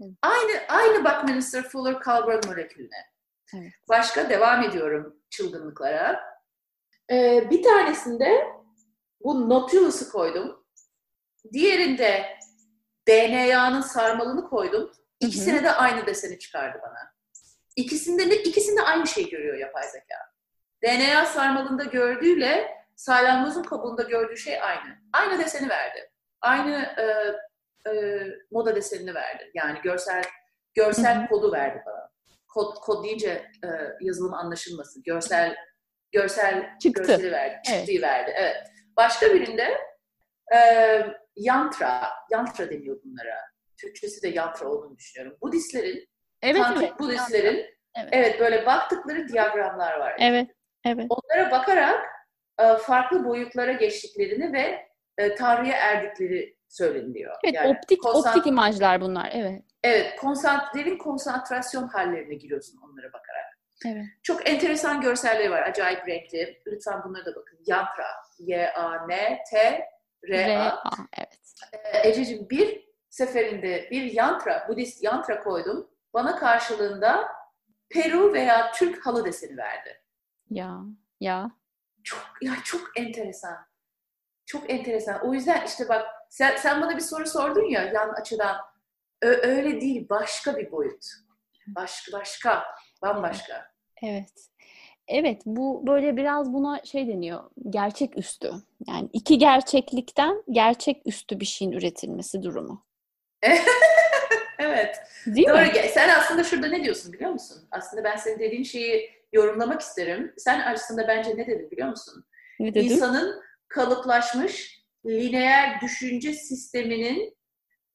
[0.00, 0.04] Hı.
[0.22, 3.13] Aynı aynı Buckminster Fuller karbon molekülüne.
[3.54, 3.72] Evet.
[3.88, 6.34] Başka devam ediyorum çılgınlıklara.
[7.10, 8.46] Ee, bir tanesinde
[9.20, 10.66] bu Nautilus'u koydum.
[11.52, 12.38] Diğerinde
[13.08, 14.92] DNA'nın sarmalını koydum.
[15.20, 17.14] İkisine de aynı deseni çıkardı bana.
[17.76, 20.16] İkisinde de ikisinde aynı şeyi görüyor yapay zeka.
[20.84, 24.98] DNA sarmalında gördüğüyle salyangozun kabuğunda gördüğü şey aynı.
[25.12, 26.10] Aynı deseni verdi.
[26.40, 27.04] Aynı e,
[27.90, 29.50] e, moda desenini verdi.
[29.54, 30.24] Yani görsel
[30.74, 31.28] görsel Hı-hı.
[31.28, 32.13] kodu verdi bana
[32.54, 33.28] kod, kod deyince
[33.64, 33.68] e,
[34.00, 35.02] yazılım anlaşılmasın.
[35.02, 35.56] Görsel
[36.12, 37.02] görsel Çıktı.
[37.02, 37.60] görseli verdi.
[37.64, 38.02] Çıktığı evet.
[38.02, 38.32] verdi.
[38.36, 38.56] Evet.
[38.96, 39.80] Başka birinde
[40.54, 40.58] e,
[41.36, 43.40] yantra, yantra deniyor bunlara.
[43.80, 45.38] Türkçesi de yantra olduğunu düşünüyorum.
[45.42, 46.08] Budistlerin,
[46.42, 46.98] evet, evet.
[46.98, 48.08] Budistlerin evet.
[48.12, 50.16] evet böyle baktıkları diyagramlar var.
[50.20, 50.48] Evet.
[50.86, 51.06] Evet.
[51.08, 52.06] Onlara bakarak
[52.60, 54.88] e, farklı boyutlara geçtiklerini ve
[55.18, 57.36] e, Tanrı'ya erdikleri söyleniliyor.
[57.44, 58.36] Evet, yani optik konsant...
[58.36, 59.30] optik imajlar bunlar.
[59.34, 59.62] Evet.
[59.82, 63.44] Evet, konsant derin konsantrasyon hallerine giriyorsun onlara bakarak.
[63.86, 64.04] Evet.
[64.22, 66.62] Çok enteresan görselleri var, acayip renkli.
[66.66, 67.58] Lütfen bunlara da bakın.
[67.66, 68.06] Yantra,
[68.38, 70.82] Y-A-N-T-R-A.
[71.18, 71.38] Evet.
[71.72, 75.90] Ee, Ececiğim bir seferinde bir yantra, Budist yantra koydum.
[76.14, 77.28] Bana karşılığında
[77.90, 80.02] Peru veya Türk halı deseni verdi.
[80.50, 80.80] Ya,
[81.20, 81.50] ya.
[82.04, 83.56] Çok, ya çok enteresan.
[84.46, 85.28] Çok enteresan.
[85.28, 88.56] O yüzden işte bak sen, sen bana bir soru sordun ya yan açıdan.
[89.22, 90.06] Ö- öyle değil.
[90.10, 91.04] Başka bir boyut.
[91.66, 92.64] Başka, başka.
[93.02, 93.66] Bambaşka.
[94.02, 94.30] Evet.
[95.08, 98.52] Evet bu böyle biraz buna şey deniyor gerçek üstü.
[98.88, 102.86] Yani iki gerçeklikten gerçek üstü bir şeyin üretilmesi durumu.
[104.58, 104.96] evet.
[105.26, 105.56] Değil Doğru.
[105.56, 105.88] Mi?
[105.94, 107.68] Sen aslında şurada ne diyorsun biliyor musun?
[107.70, 110.34] Aslında ben senin dediğin şeyi yorumlamak isterim.
[110.38, 112.24] Sen aslında bence ne dedin biliyor musun?
[112.60, 112.92] Ne dedim?
[112.92, 113.42] İnsanın
[113.74, 117.36] kalıplaşmış lineer düşünce sisteminin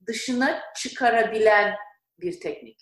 [0.07, 1.75] dışına çıkarabilen
[2.19, 2.81] bir teknik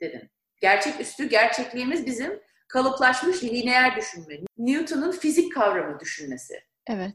[0.00, 0.30] dedim.
[0.60, 4.34] Gerçek üstü gerçekliğimiz bizim kalıplaşmış lineer düşünme.
[4.58, 6.54] Newton'un fizik kavramı düşünmesi.
[6.86, 7.14] Evet.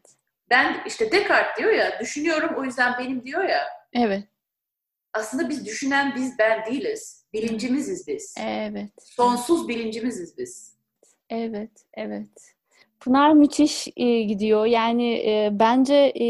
[0.50, 3.68] Ben işte Descartes diyor ya, düşünüyorum o yüzden benim diyor ya.
[3.94, 4.24] Evet.
[5.14, 7.26] Aslında biz düşünen biz ben değiliz.
[7.34, 8.36] Bilincimiziz biz.
[8.40, 8.92] Evet.
[9.02, 10.78] Sonsuz bilincimiziz biz.
[11.30, 12.56] Evet, evet.
[13.04, 14.66] Pınar müthiş e, gidiyor.
[14.66, 16.26] Yani e, bence e,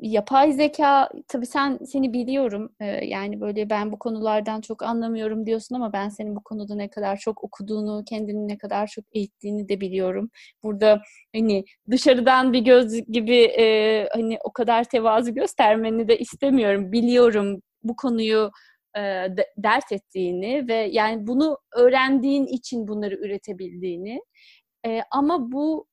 [0.00, 2.72] yapay zeka tabii sen seni biliyorum.
[2.80, 6.90] E, yani böyle ben bu konulardan çok anlamıyorum diyorsun ama ben senin bu konuda ne
[6.90, 10.30] kadar çok okuduğunu, kendini ne kadar çok eğittiğini de biliyorum.
[10.62, 11.02] Burada
[11.34, 16.92] hani dışarıdan bir göz gibi e, hani o kadar tevazu göstermeni de istemiyorum.
[16.92, 18.50] Biliyorum bu konuyu
[18.96, 19.00] e,
[19.58, 24.20] dert ettiğini ve yani bunu öğrendiğin için bunları üretebildiğini.
[24.86, 25.86] E, ama bu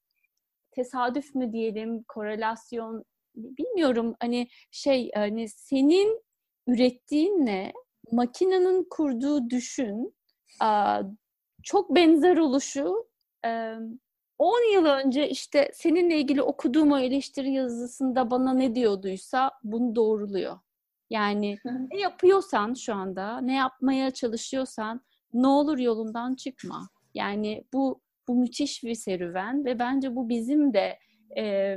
[0.72, 3.03] tesadüf mü diyelim, korelasyon
[3.36, 6.22] bilmiyorum hani şey hani senin
[6.67, 7.74] ürettiğinle
[8.11, 10.15] makinenin kurduğu düşün
[11.63, 13.07] çok benzer oluşu
[14.38, 20.59] 10 yıl önce işte seninle ilgili okuduğum o eleştiri yazısında bana ne diyorduysa bunu doğruluyor.
[21.09, 21.57] Yani
[21.91, 25.01] ne yapıyorsan şu anda, ne yapmaya çalışıyorsan
[25.34, 26.89] ne olur yolundan çıkma.
[27.13, 28.01] Yani bu
[28.32, 30.97] bu müthiş bir serüven ve bence bu bizim de
[31.38, 31.75] e,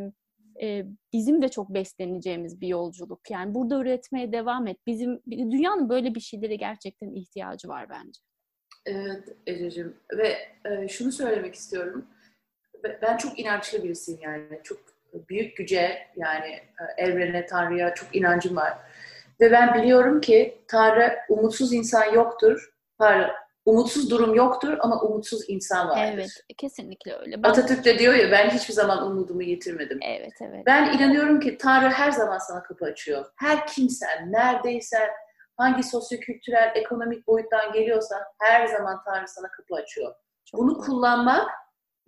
[0.63, 3.31] e, bizim de çok besleneceğimiz bir yolculuk.
[3.31, 4.77] Yani burada üretmeye devam et.
[4.87, 8.21] Bizim dünyanın böyle bir şeylere gerçekten ihtiyacı var bence.
[8.87, 12.07] Evet Ececiğim ve e, şunu söylemek istiyorum.
[13.03, 14.61] Ben çok inançlı birisiyim yani.
[14.63, 14.79] Çok
[15.29, 16.59] büyük güce yani
[16.97, 18.79] evrene, Tanrı'ya çok inancım var.
[19.41, 22.75] Ve ben biliyorum ki Tanrı umutsuz insan yoktur.
[22.99, 26.13] Tanrı umutsuz durum yoktur ama umutsuz insan vardır.
[26.15, 27.43] Evet, kesinlikle öyle.
[27.43, 27.49] Ben...
[27.49, 29.99] Atatürk de diyor ya ben hiçbir zaman umudumu yitirmedim.
[30.03, 30.67] Evet, evet.
[30.67, 33.27] Ben inanıyorum ki Tanrı her zaman sana kapı açıyor.
[33.37, 35.09] Her kimsen, neredeysen,
[35.57, 40.15] hangi sosyokültürel, ekonomik boyuttan geliyorsan her zaman Tanrı sana kapı açıyor.
[40.45, 40.81] Çok Bunu doğru.
[40.81, 41.51] kullanmak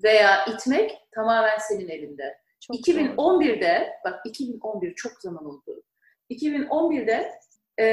[0.02, 2.38] veya itmek tamamen senin elinde.
[2.60, 4.12] Çok 2011'de, doğru.
[4.12, 5.82] bak 2011 çok zaman oldu.
[6.30, 7.32] 2011'de
[7.80, 7.86] e,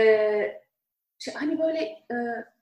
[1.19, 2.15] şey, hani böyle e,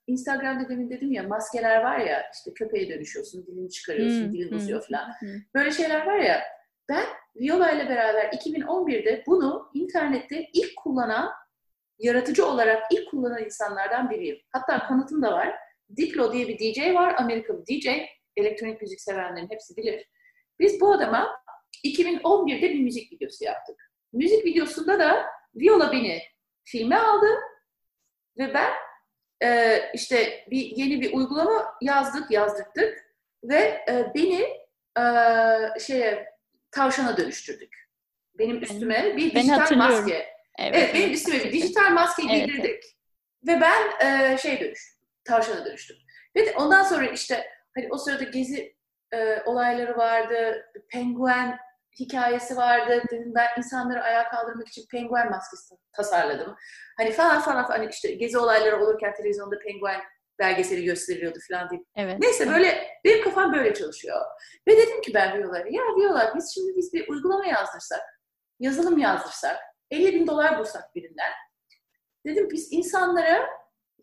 [0.08, 4.58] Instagram'da demin dedim ya maskeler var ya işte köpeğe dönüşüyorsun, dilini çıkarıyorsun, hmm, dilin hmm,
[4.58, 5.08] uzuyor falan.
[5.20, 5.41] Hmm.
[5.56, 6.41] Böyle şeyler var ya
[6.89, 11.32] ben Viola ile beraber 2011'de bunu internette ilk kullanan,
[11.99, 14.38] yaratıcı olarak ilk kullanan insanlardan biriyim.
[14.49, 15.56] Hatta kanıtım da var.
[15.97, 17.88] Diplo diye bir DJ var, Amerikalı DJ.
[18.36, 20.10] Elektronik müzik sevenlerin hepsi bilir.
[20.60, 21.41] Biz bu adama
[21.86, 23.91] 2011'de bir müzik videosu yaptık.
[24.14, 25.26] Müzik videosunda da
[25.56, 26.22] Viola beni
[26.64, 27.28] filme aldı
[28.38, 28.72] ve ben
[29.44, 33.06] e, işte bir yeni bir uygulama yazdık, yazdırdık
[33.44, 34.42] ve e, beni
[35.00, 35.04] e,
[35.80, 36.32] şeye
[36.72, 37.89] tavşana dönüştürdük.
[38.39, 40.14] Benim üstüme bir dijital maske.
[40.60, 42.66] Evet, evet, benim üstüme bir dijital maske giydirdik.
[42.66, 42.96] Evet.
[43.48, 45.98] Ve ben e, şey dönüştüm, tavşana dönüştüm.
[46.36, 48.76] Ve ondan sonra işte hani o sırada gezi
[49.14, 51.60] e, olayları vardı, penguen
[52.00, 53.04] hikayesi vardı.
[53.12, 56.56] Dedim ben insanları ayağa kaldırmak için penguen maskesi tasarladım.
[56.98, 60.02] Hani falan falan hani işte gezi olayları olurken televizyonda penguen
[60.39, 61.82] belgeseli gösteriliyordu falan diye.
[61.96, 62.18] Evet.
[62.20, 64.22] Neyse böyle benim kafam böyle çalışıyor.
[64.68, 68.02] Ve dedim ki ben Viola'ya ya Viola biz şimdi biz bir uygulama yazdırsak,
[68.60, 69.58] yazılım yazdırsak,
[69.92, 71.32] 50 bin dolar bulsak birinden.
[72.26, 73.50] Dedim biz insanlara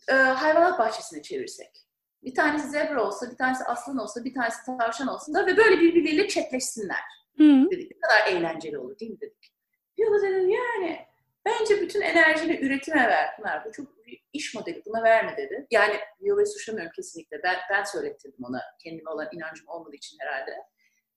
[0.09, 1.89] e, hayvanat bahçesine çevirsek.
[2.23, 5.81] Bir tanesi zebra olsa, bir tanesi aslan olsa, bir tanesi tavşan olsun da ve böyle
[5.81, 7.18] birbirleriyle chatleşsinler.
[7.39, 7.71] Hı.
[7.71, 9.53] Dedik ne kadar eğlenceli olur değil mi dedik.
[9.97, 10.99] Diyorlar dedim yani
[11.45, 13.65] bence bütün enerjini üretime ver Pınar.
[13.65, 15.67] Bu çok bir iş modeli buna verme dedi.
[15.71, 17.43] Yani Viola'yı suçlamıyorum kesinlikle.
[17.43, 20.51] Ben, ben söylettirdim ona kendime olan inancım olmadığı için herhalde.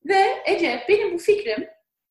[0.06, 1.68] Ve Ece benim bu fikrim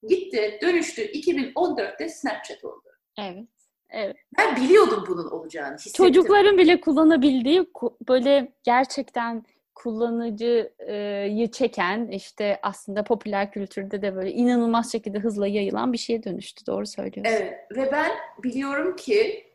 [0.09, 2.89] gitti dönüştü 2014'te Snapchat oldu.
[3.19, 3.49] Evet.
[3.91, 4.17] Evet.
[4.39, 5.75] Ben biliyordum bunun olacağını.
[5.77, 6.05] Hissettim.
[6.07, 7.67] Çocukların bile kullanabildiği
[8.09, 9.45] böyle gerçekten
[9.83, 16.67] kullanıcıyı çeken işte aslında popüler kültürde de böyle inanılmaz şekilde hızla yayılan bir şeye dönüştü.
[16.67, 17.35] Doğru söylüyorsun.
[17.35, 18.11] Evet ve ben
[18.43, 19.47] biliyorum ki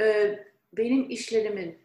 [0.00, 0.38] e,
[0.72, 1.78] benim işlerimin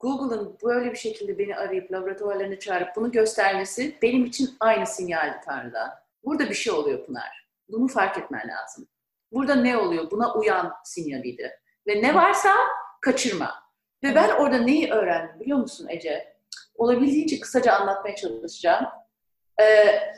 [0.00, 5.90] Google'ın böyle bir şekilde beni arayıp laboratuvarlarını çağırıp bunu göstermesi benim için aynı sinyaldi Tanrı'dan.
[6.24, 7.48] Burada bir şey oluyor Pınar.
[7.68, 8.88] Bunu fark etmen lazım.
[9.32, 10.10] Burada ne oluyor?
[10.10, 11.50] Buna uyan sinyaliydi.
[11.86, 12.54] Ve ne varsa
[13.00, 13.54] kaçırma.
[14.04, 16.31] Ve ben orada neyi öğrendim biliyor musun Ece?
[16.82, 18.86] Olabildiğince kısaca anlatmaya çalışacağım.
[19.60, 19.64] E,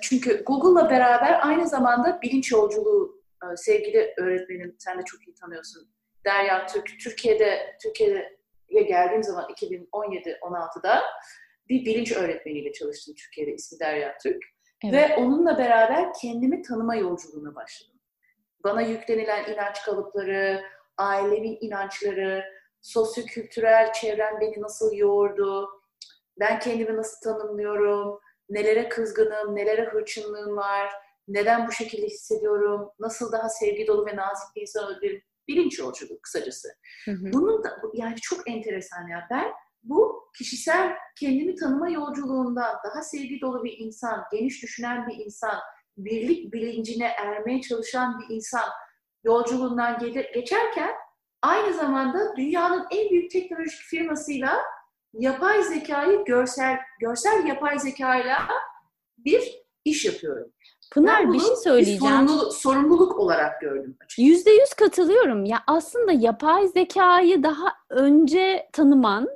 [0.02, 5.88] çünkü Google'la beraber aynı zamanda bilinç yolculuğu e, sevgili öğretmenim, sen de çok iyi tanıyorsun.
[6.24, 11.02] Derya Türk, Türkiye'de Türkiye'ye geldiğim zaman 2017-16'da
[11.68, 14.44] bir bilinç öğretmeniyle çalıştım Türkiye'de ismi Derya Türk.
[14.84, 14.94] Evet.
[14.94, 18.00] Ve onunla beraber kendimi tanıma yolculuğuna başladım.
[18.64, 20.62] Bana yüklenilen inanç kalıpları,
[20.98, 22.44] ailevi inançları,
[22.82, 25.68] sosyokültürel çevrem beni nasıl yoğurdu,
[26.40, 28.18] ben kendimi nasıl tanımlıyorum,
[28.48, 30.90] nelere kızgınım, nelere hırçınlığım var,
[31.28, 35.22] neden bu şekilde hissediyorum, nasıl daha sevgi dolu ve nazik bir insan olabilirim.
[35.48, 36.68] Bilinç yolculuğu kısacası.
[37.04, 37.32] Hı hı.
[37.32, 39.26] Bunun da yani çok enteresan ya.
[39.30, 45.58] Ben bu kişisel kendimi tanıma yolculuğundan daha sevgi dolu bir insan, geniş düşünen bir insan,
[45.96, 48.70] birlik bilincine ermeye çalışan bir insan
[49.24, 49.98] yolculuğundan
[50.34, 50.90] geçerken
[51.42, 54.62] aynı zamanda dünyanın en büyük teknolojik firmasıyla
[55.18, 58.38] yapay zekayı görsel görsel yapay zekayla
[59.18, 60.52] bir iş yapıyorum.
[60.92, 62.00] Pınar bir şey söyleyeceğim.
[62.02, 63.96] Bir sorumluluk, sorumluluk olarak gördüm.
[64.18, 65.44] Yüzde yüz katılıyorum.
[65.44, 69.28] Ya aslında yapay zekayı daha önce tanıman,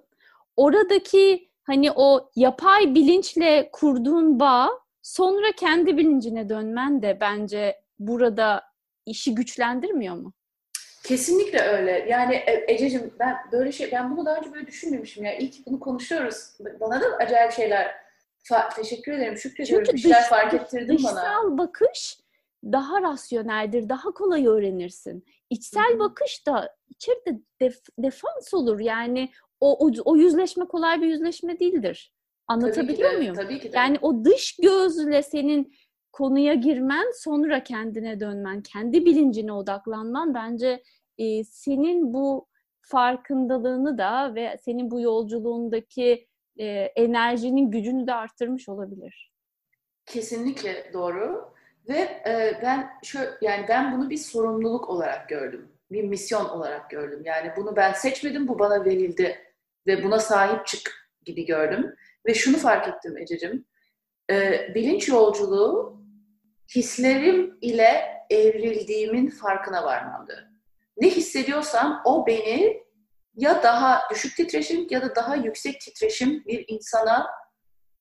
[0.56, 4.70] oradaki hani o yapay bilinçle kurduğun bağ,
[5.02, 8.62] sonra kendi bilincine dönmen de bence burada
[9.06, 10.32] işi güçlendirmiyor mu?
[11.08, 12.06] Kesinlikle öyle.
[12.08, 15.36] Yani e, Ececiğim ben böyle şey ben bunu daha önce böyle düşünmemişim ya.
[15.36, 16.52] İlk bunu konuşuyoruz.
[16.80, 17.94] Bana da acayip şeyler
[18.44, 19.36] Fa- teşekkür ederim.
[19.36, 19.84] Şükrediyorum.
[19.84, 21.22] Çünkü bir şeyler dış, fark ettirdin dışsal bana.
[21.22, 22.18] Dışsal bakış
[22.64, 25.24] daha rasyoneldir, daha kolay öğrenirsin.
[25.50, 25.98] İçsel Hı-hı.
[25.98, 28.80] bakış da içeride def, defans olur.
[28.80, 29.30] Yani
[29.60, 32.12] o, o, o yüzleşme kolay bir yüzleşme değildir.
[32.48, 33.34] Anlatabiliyor tabii muyum?
[33.34, 33.76] Tabii ki de.
[33.76, 35.74] Yani o dış gözle senin
[36.12, 40.82] konuya girmen, sonra kendine dönmen, kendi bilincine odaklanman bence
[41.18, 42.46] e, senin bu
[42.80, 46.66] farkındalığını da ve senin bu yolculuğundaki e,
[46.96, 49.32] enerjinin gücünü de arttırmış olabilir.
[50.06, 51.52] Kesinlikle doğru.
[51.88, 55.68] Ve e, ben şu yani ben bunu bir sorumluluk olarak gördüm.
[55.90, 57.22] Bir misyon olarak gördüm.
[57.24, 59.38] Yani bunu ben seçmedim, bu bana verildi
[59.86, 61.94] ve buna sahip çık gibi gördüm.
[62.26, 63.64] Ve şunu fark ettim Ececiğim.
[64.30, 66.02] E, bilinç yolculuğu
[66.74, 70.48] hislerim ile evrildiğimin farkına varmamdı.
[71.00, 72.82] Ne hissediyorsam o beni
[73.34, 77.26] ya daha düşük titreşim ya da daha yüksek titreşim bir insana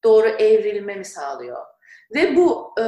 [0.04, 1.66] doğru evrilmemi sağlıyor.
[2.16, 2.84] Ve bu e,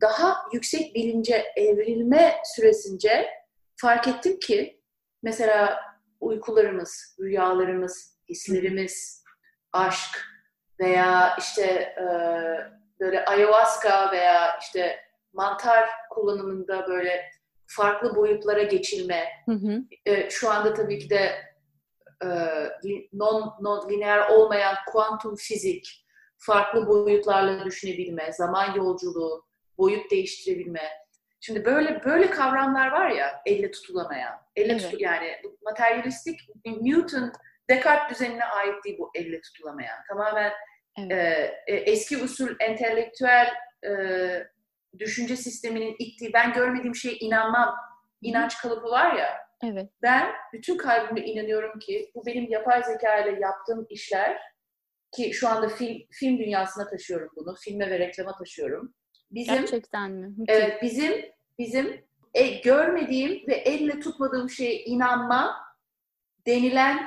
[0.00, 3.30] daha yüksek bilince evrilme süresince
[3.76, 4.80] fark ettim ki
[5.22, 5.80] mesela
[6.20, 9.24] uykularımız, rüyalarımız, hislerimiz,
[9.72, 10.26] aşk
[10.80, 11.64] veya işte
[11.98, 12.04] e,
[13.00, 15.00] böyle ayahuasca veya işte
[15.32, 17.30] mantar kullanımında böyle
[17.66, 19.28] farklı boyutlara geçilme.
[19.46, 19.82] Hı hı.
[20.06, 21.32] E, şu anda tabii ki de
[22.24, 22.28] e,
[23.12, 26.06] non, non lineer olmayan kuantum fizik,
[26.38, 29.46] farklı boyutlarla düşünebilme, zaman yolculuğu,
[29.78, 30.90] boyut değiştirebilme.
[31.40, 34.34] Şimdi böyle böyle kavramlar var ya elle tutulamayan.
[34.56, 34.82] Elle evet.
[34.82, 37.32] tutu yani materyalistik Newton
[37.70, 39.98] Descartes düzenine ait değil bu elle tutulamayan.
[40.08, 40.52] Tamamen
[40.98, 41.52] evet.
[41.66, 43.54] e, eski usul entelektüel
[43.84, 43.90] e,
[44.98, 47.74] düşünce sisteminin ittiği ben görmediğim şeye inanmam
[48.22, 49.90] inanç kalıbı var ya Evet.
[50.02, 54.38] Ben bütün kalbimle inanıyorum ki bu benim yapay zeka ile yaptığım işler
[55.12, 57.54] ki şu anda film, film dünyasına taşıyorum bunu.
[57.54, 58.94] Filme ve reklama taşıyorum.
[59.30, 60.34] Bizim, Gerçekten mi?
[60.48, 61.12] Evet, bizim
[61.58, 65.56] bizim e, görmediğim ve elle tutmadığım şeye inanma
[66.46, 67.06] denilen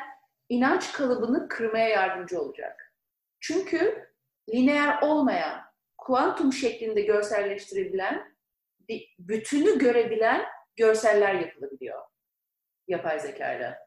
[0.50, 2.94] inanç kalıbını kırmaya yardımcı olacak.
[3.40, 4.10] Çünkü
[4.54, 5.62] lineer olmayan,
[6.10, 8.36] kuantum şeklinde görselleştirebilen,
[9.20, 10.46] bütünü görebilen
[10.76, 12.02] görseller yapılabiliyor
[12.88, 13.78] yapay zekayla.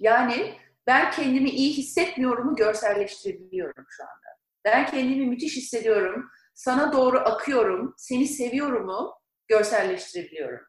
[0.00, 0.54] Yani
[0.86, 4.38] ben kendimi iyi hissetmiyorumu görselleştirebiliyorum şu anda.
[4.64, 9.14] Ben kendimi müthiş hissediyorum, sana doğru akıyorum, seni seviyorumu
[9.48, 10.66] görselleştirebiliyorum.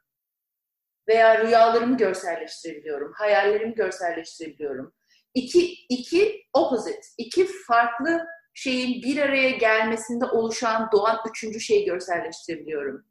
[1.07, 4.93] Veya rüyalarımı görselleştirebiliyorum, hayallerimi görselleştirebiliyorum.
[5.33, 8.25] İki, iki opposite, iki farklı
[8.59, 13.05] şeyin bir araya gelmesinde oluşan, doğan üçüncü şeyi görselleştirebiliyorum.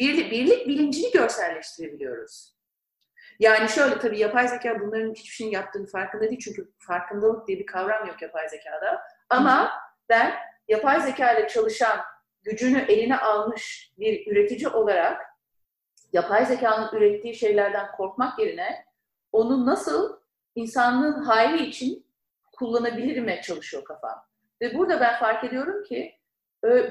[0.00, 2.56] Birlik, birlik bilincini görselleştirebiliyoruz.
[3.38, 6.40] Yani şöyle tabii yapay zeka bunların hiçbir şeyin yaptığını farkında değil.
[6.40, 9.02] Çünkü farkındalık diye bir kavram yok yapay zekada.
[9.30, 9.72] Ama
[10.08, 10.34] ben
[10.68, 12.00] yapay zeka ile çalışan,
[12.42, 15.22] gücünü eline almış bir üretici olarak
[16.12, 18.84] yapay zekanın ürettiği şeylerden korkmak yerine
[19.32, 20.20] onu nasıl
[20.54, 22.06] insanlığın hayrı için
[22.52, 24.26] kullanabilirime çalışıyor kafam.
[24.60, 26.12] Ve burada ben fark ediyorum ki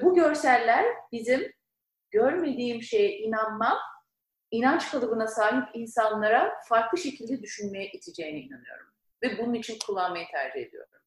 [0.02, 1.54] bu görseller bizim
[2.12, 3.78] görmediğim şeye inanmam
[4.52, 8.88] inanç kalıbına sahip insanlara farklı şekilde düşünmeye iteceğine inanıyorum.
[9.24, 11.00] Ve bunun için kullanmayı tercih ediyorum.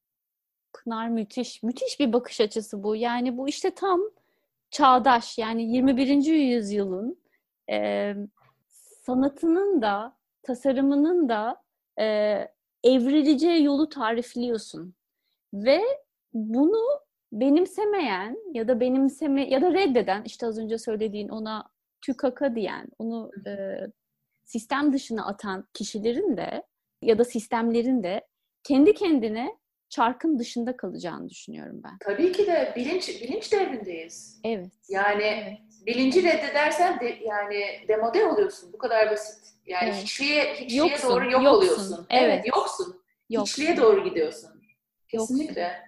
[0.72, 1.62] Pınar müthiş.
[1.62, 2.96] Müthiş bir bakış açısı bu.
[2.96, 4.00] Yani bu işte tam
[4.70, 6.08] çağdaş yani 21.
[6.26, 7.22] yüzyılın
[7.70, 8.14] e,
[9.02, 11.62] sanatının da tasarımının da
[12.00, 12.04] e,
[12.84, 14.94] evrileceği yolu tarifliyorsun.
[15.54, 15.82] Ve
[16.32, 17.00] bunu
[17.32, 21.64] benimsemeyen ya da benimseme ya da reddeden işte az önce söylediğin ona
[22.00, 23.52] tükaka diyen, onu e,
[24.44, 26.62] sistem dışına atan kişilerin de
[27.02, 28.26] ya da sistemlerin de
[28.64, 29.56] kendi kendine
[29.88, 31.96] çarkın dışında kalacağını düşünüyorum ben.
[32.00, 34.40] Tabii ki de bilinç bilinç devrindeyiz.
[34.44, 34.72] Evet.
[34.88, 35.86] Yani evet.
[35.86, 38.72] bilinci reddedersen de, yani demode oluyorsun.
[38.72, 39.54] Bu kadar basit.
[39.66, 40.02] Yani evet.
[40.02, 41.58] hiçliğe, hiçliğe yoksun, doğru yok yoksun.
[41.58, 42.06] oluyorsun.
[42.10, 42.22] Evet.
[42.22, 43.02] evet yoksun.
[43.30, 43.62] Yoksun.
[43.62, 44.50] Hiçliğe doğru gidiyorsun.
[45.08, 45.87] Kesinlikle.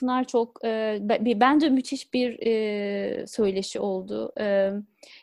[0.00, 0.98] Pınar çok e,
[1.40, 4.32] bence müthiş bir e, söyleşi oldu.
[4.40, 4.70] E,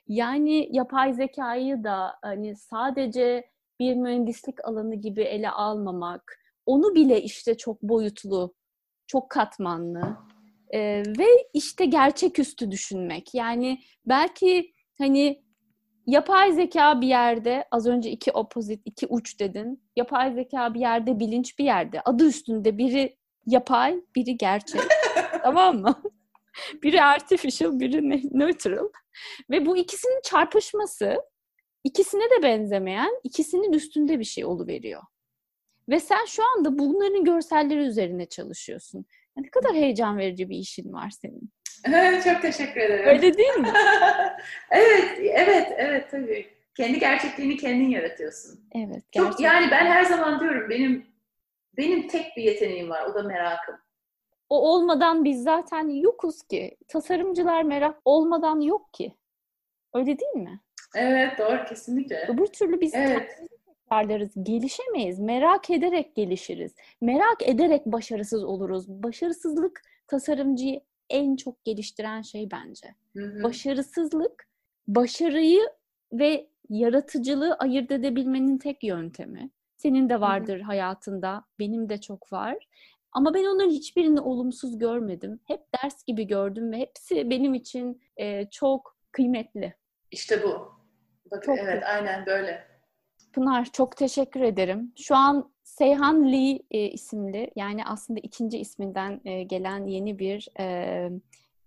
[0.07, 3.49] yani yapay zekayı da hani sadece
[3.80, 8.53] bir mühendislik alanı gibi ele almamak, onu bile işte çok boyutlu,
[9.07, 10.17] çok katmanlı
[10.69, 13.34] e, ve işte gerçeküstü düşünmek.
[13.34, 15.43] Yani belki hani
[16.07, 19.84] yapay zeka bir yerde, az önce iki opozit, iki uç dedin.
[19.95, 22.01] Yapay zeka bir yerde, bilinç bir yerde.
[22.01, 24.82] Adı üstünde biri yapay, biri gerçek.
[25.43, 26.02] tamam mı?
[26.84, 28.89] biri artificial, biri neutral.
[29.50, 31.18] Ve bu ikisinin çarpışması
[31.84, 35.02] ikisine de benzemeyen, ikisinin üstünde bir şey oluveriyor.
[35.89, 39.06] Ve sen şu anda bunların görselleri üzerine çalışıyorsun.
[39.38, 41.52] Ne kadar heyecan verici bir işin var senin.
[42.24, 43.08] Çok teşekkür ederim.
[43.08, 43.74] Öyle değil mi?
[44.72, 46.48] evet, evet, evet tabii.
[46.78, 48.60] Kendi gerçekliğini kendin yaratıyorsun.
[48.76, 49.04] Evet.
[49.12, 49.32] Gerçekten.
[49.32, 51.06] Çok yani ben her zaman diyorum benim
[51.78, 53.05] benim tek bir yeteneğim var.
[53.05, 53.76] O da merakım.
[54.49, 56.78] O olmadan biz zaten yokuz ki.
[56.88, 59.15] Tasarımcılar merak olmadan yok ki.
[59.93, 60.59] Öyle değil mi?
[60.95, 62.28] Evet doğru kesinlikle.
[62.30, 63.30] Öbür türlü biz evet.
[63.89, 64.32] tekrarlarız.
[64.43, 65.19] Gelişemeyiz.
[65.19, 66.76] Merak ederek gelişiriz.
[67.01, 68.89] Merak ederek başarısız oluruz.
[68.89, 72.95] Başarısızlık tasarımcıyı en çok geliştiren şey bence.
[73.15, 73.43] Hı hı.
[73.43, 74.47] Başarısızlık
[74.88, 75.61] başarıyı
[76.13, 79.49] ve yaratıcılığı ayırt edebilmenin tek yöntemi.
[79.78, 80.65] Senin de vardır hı hı.
[80.65, 82.67] hayatında, benim de çok var.
[83.11, 85.39] Ama ben onların hiçbirini olumsuz görmedim.
[85.47, 89.76] Hep ders gibi gördüm ve hepsi benim için e, çok kıymetli.
[90.11, 90.71] İşte bu.
[91.32, 91.86] Bak, çok evet, iyi.
[91.86, 92.67] aynen böyle.
[93.34, 94.93] Pınar çok teşekkür ederim.
[94.97, 101.09] Şu an Seyhan Lee e, isimli yani aslında ikinci isminden e, gelen yeni bir e,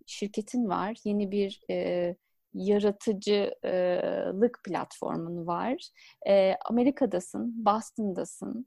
[0.06, 0.96] şirketin var.
[1.04, 2.16] Yeni bir e,
[2.58, 5.90] yaratıcılık platformun var.
[6.28, 8.66] E, Amerika'dasın, Boston'dasın.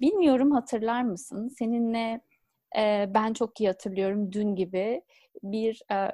[0.00, 1.48] Bilmiyorum hatırlar mısın?
[1.58, 2.20] Seninle
[2.78, 5.02] e, ben çok iyi hatırlıyorum dün gibi
[5.42, 6.10] bir e,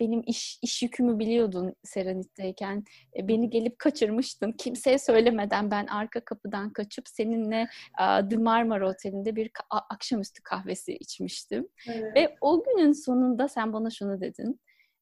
[0.00, 2.84] benim iş iş yükümü biliyordun Serenit'teyken.
[3.16, 4.52] E, beni gelip kaçırmıştın.
[4.52, 7.68] Kimseye söylemeden ben arka kapıdan kaçıp seninle
[8.00, 9.50] e, The Marmara Oteli'nde bir
[9.90, 11.68] akşamüstü kahvesi içmiştim.
[11.88, 12.16] Evet.
[12.16, 14.60] Ve o günün sonunda sen bana şunu dedin.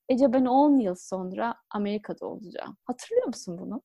[0.09, 2.77] Ece ben 10 yıl sonra Amerika'da olacağım.
[2.85, 3.83] Hatırlıyor musun bunu?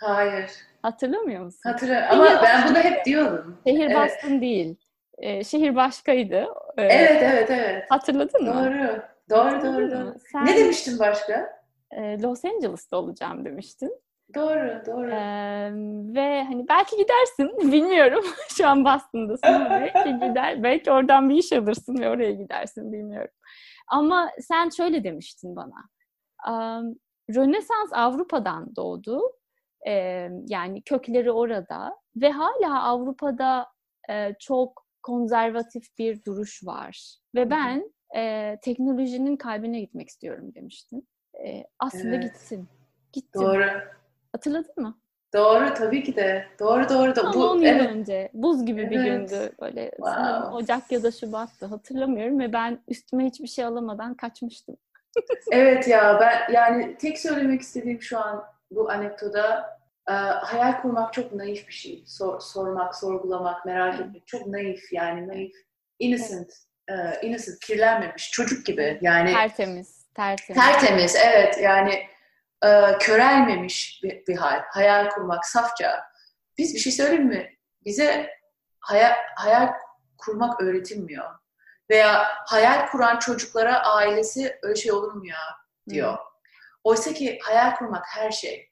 [0.00, 0.50] Hayır.
[0.82, 1.70] Hatırlamıyor musun?
[1.70, 3.58] Hatırlıyorum ama ben bunu hep diyordum.
[3.66, 3.96] Şehir evet.
[3.96, 4.76] Boston değil.
[5.18, 6.46] Ee, şehir başkaydı.
[6.78, 7.84] Ee, evet, evet, evet.
[7.90, 8.54] Hatırladın mı?
[8.54, 9.02] Doğru.
[9.30, 10.14] Doğru, doğru, doğru.
[10.32, 11.62] Sen, ne demiştin başka?
[11.90, 14.00] E, Los Angeles'ta olacağım demiştin.
[14.34, 15.10] Doğru, doğru.
[15.10, 15.70] Ee,
[16.14, 18.24] ve hani belki gidersin, bilmiyorum.
[18.56, 23.30] Şu an Boston'dasın belki gider, belki oradan bir iş alırsın ve oraya gidersin, bilmiyorum.
[23.88, 25.88] Ama sen şöyle demiştin bana.
[27.34, 29.22] Rönesans Avrupa'dan doğdu.
[30.46, 33.66] Yani kökleri orada ve hala Avrupa'da
[34.38, 37.16] çok konservatif bir duruş var.
[37.34, 37.92] Ve ben
[38.62, 41.08] teknolojinin kalbine gitmek istiyorum demiştin.
[41.78, 42.22] Aslında evet.
[42.24, 42.68] gitsin.
[43.12, 43.42] Gittim.
[43.42, 43.64] Doğru.
[44.32, 45.00] Hatırladın mı?
[45.36, 46.46] Doğru tabii ki de.
[46.60, 47.20] Doğru doğru da.
[47.20, 47.90] Ama bu, 10 yıl evet.
[47.90, 48.30] önce.
[48.34, 48.90] Buz gibi evet.
[48.90, 49.52] bir gündü.
[49.60, 50.48] Böyle wow.
[50.52, 54.76] Ocak ya da Şubat'tı hatırlamıyorum ve ben üstüme hiçbir şey alamadan kaçmıştım.
[55.52, 59.78] evet ya ben yani tek söylemek istediğim şu an bu anekdoda
[60.08, 62.04] e, hayal kurmak çok naif bir şey.
[62.06, 65.52] Sor, sormak, sorgulamak, merak etmek çok naif yani naif.
[65.98, 66.52] Innocent.
[66.88, 67.18] Evet.
[67.22, 68.30] Uh, innocent, kirlenmemiş.
[68.30, 69.32] Çocuk gibi yani.
[69.32, 70.06] Tertemiz.
[70.14, 70.62] Tertemiz.
[70.62, 71.92] Tertemiz evet yani
[72.64, 74.62] e, körelmemiş bir, bir hal.
[74.70, 76.04] Hayal kurmak safça.
[76.58, 77.58] Biz bir şey söyleyeyim mi?
[77.84, 78.30] Bize
[78.80, 79.72] hayal, hayal
[80.18, 81.30] kurmak öğretilmiyor.
[81.90, 85.38] Veya hayal kuran çocuklara ailesi öyle şey olur mu ya
[85.88, 86.12] diyor.
[86.12, 86.24] Hmm.
[86.84, 88.70] Oysa ki hayal kurmak her şey.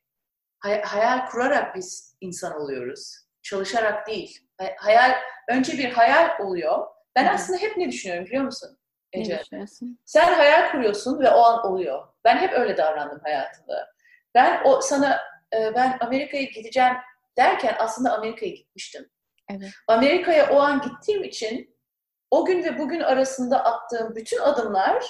[0.59, 3.17] Hay, hayal kurarak biz insan oluyoruz.
[3.43, 4.47] Çalışarak değil.
[4.77, 5.15] Hayal
[5.49, 6.87] önce bir hayal oluyor.
[7.17, 7.35] Ben hmm.
[7.35, 8.79] aslında hep ne düşünüyorum biliyor musun?
[9.15, 9.43] Ece.
[10.05, 12.09] Sen hayal kuruyorsun ve o an oluyor.
[12.25, 13.89] Ben hep öyle davrandım hayatımda.
[14.35, 15.21] Ben o sana
[15.55, 16.95] e, ben Amerika'ya gideceğim
[17.37, 19.11] derken aslında Amerika'ya gitmiştim.
[19.51, 19.71] Evet.
[19.89, 21.77] Amerika'ya o an gittiğim için
[22.31, 25.05] o gün ve bugün arasında attığım bütün adımlar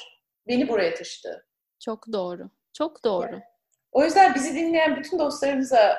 [0.49, 1.47] beni buraya taşıdı.
[1.85, 2.51] Çok doğru.
[2.73, 3.33] Çok doğru.
[3.33, 3.43] Yani,
[3.93, 5.99] o yüzden bizi dinleyen bütün dostlarımıza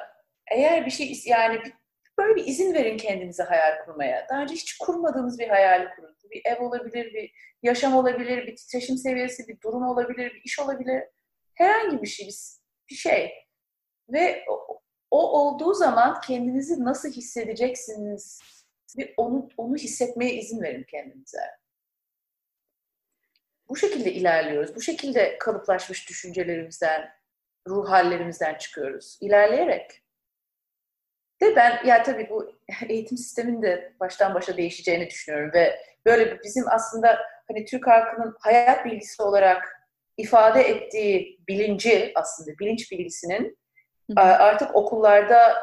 [0.51, 1.62] eğer bir şey yani
[2.18, 4.28] böyle bir izin verin kendinize hayal kurmaya.
[4.30, 6.16] Daha önce hiç kurmadığımız bir hayali kurun.
[6.32, 7.32] Bir ev olabilir, bir
[7.63, 11.03] yaşam olabilir, bir titreşim seviyesi, bir durum olabilir, bir iş olabilir.
[11.53, 12.30] Herhangi bir şey,
[12.89, 13.34] bir şey.
[14.09, 18.41] Ve o, o olduğu zaman kendinizi nasıl hissedeceksiniz?
[18.97, 21.41] Bir onu, onu hissetmeye izin verin kendinize.
[23.70, 24.76] Bu şekilde ilerliyoruz.
[24.76, 27.09] Bu şekilde kalıplaşmış düşüncelerimizden,
[27.68, 29.18] ruh hallerimizden çıkıyoruz.
[29.22, 30.05] İlerleyerek.
[31.41, 32.51] De ben ya tabii bu
[32.89, 38.86] eğitim sisteminin de baştan başa değişeceğini düşünüyorum ve böyle bizim aslında hani Türk halkının hayat
[38.86, 43.57] bilgisi olarak ifade ettiği bilinci aslında bilinç bilgisinin
[44.11, 44.21] Hı.
[44.21, 45.61] artık okullarda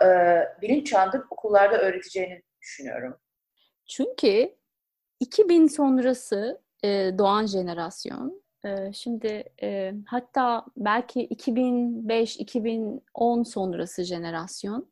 [0.62, 3.18] bilinç çağında okullarda öğreteceğini düşünüyorum.
[3.88, 4.56] Çünkü
[5.20, 6.62] 2000 sonrası
[7.18, 8.42] doğan jenerasyon
[8.92, 9.44] şimdi
[10.06, 14.91] hatta belki 2005-2010 sonrası jenerasyon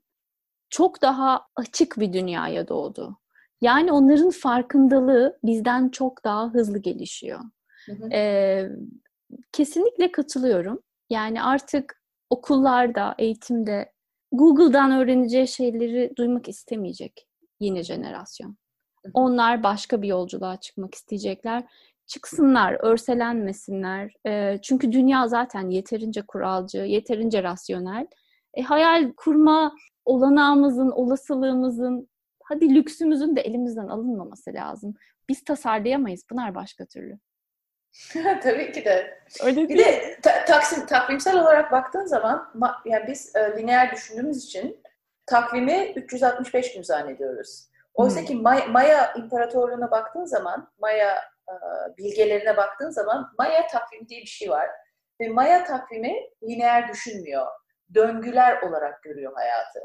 [0.71, 3.17] çok daha açık bir dünyaya doğdu.
[3.61, 7.41] Yani onların farkındalığı bizden çok daha hızlı gelişiyor.
[7.87, 8.09] Hı hı.
[8.13, 8.69] Ee,
[9.53, 10.83] kesinlikle katılıyorum.
[11.11, 13.93] Yani artık okullarda, eğitimde
[14.33, 17.27] Google'dan öğreneceği şeyleri duymak istemeyecek
[17.61, 18.57] yeni jenerasyon.
[19.15, 21.65] Onlar başka bir yolculuğa çıkmak isteyecekler.
[22.07, 24.13] Çıksınlar, örselenmesinler.
[24.27, 28.07] E, çünkü dünya zaten yeterince kuralcı, yeterince rasyonel.
[28.55, 29.73] E, hayal kurma
[30.05, 32.09] olanağımızın, olasılığımızın,
[32.45, 34.95] hadi lüksümüzün de elimizden alınmaması lazım.
[35.29, 36.25] Biz tasarlayamayız.
[36.31, 37.19] Bunlar başka türlü.
[38.43, 39.19] Tabii ki de.
[39.45, 42.53] Öyle bir de ta- taksim, takvimsel olarak baktığın zaman
[42.85, 44.83] yani biz e, lineer düşündüğümüz için
[45.27, 47.71] takvimi 365 gün zannediyoruz.
[47.95, 48.27] Oysa hmm.
[48.27, 51.17] ki Maya, Maya İmparatorluğu'na baktığın zaman, Maya
[51.49, 51.55] e,
[51.99, 54.69] bilgelerine baktığın zaman Maya takvimi diye bir şey var.
[55.21, 57.47] Ve Maya takvimi lineer düşünmüyor.
[57.95, 59.81] Döngüler olarak görüyor hayatı.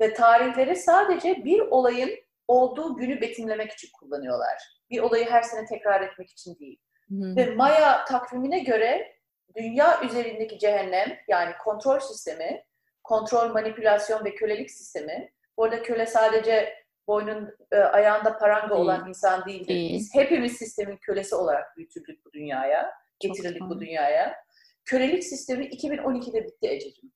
[0.00, 2.10] Ve tarihleri sadece bir olayın
[2.48, 4.80] olduğu günü betimlemek için kullanıyorlar.
[4.90, 6.80] Bir olayı her sene tekrar etmek için değil.
[7.08, 7.36] Hı.
[7.36, 9.16] Ve Maya takvimine göre
[9.56, 12.64] dünya üzerindeki cehennem yani kontrol sistemi,
[13.04, 15.32] kontrol, manipülasyon ve kölelik sistemi.
[15.56, 16.74] Bu arada köle sadece
[17.06, 18.80] boynun e, ayağında paranga değil.
[18.80, 19.68] olan insan değildir.
[19.68, 19.94] Değil.
[19.94, 24.36] Biz hepimiz sistemin kölesi olarak büyütüldük bu dünyaya, getirildik bu dünyaya.
[24.84, 27.12] Kölelik sistemi 2012'de bitti Ececiğim.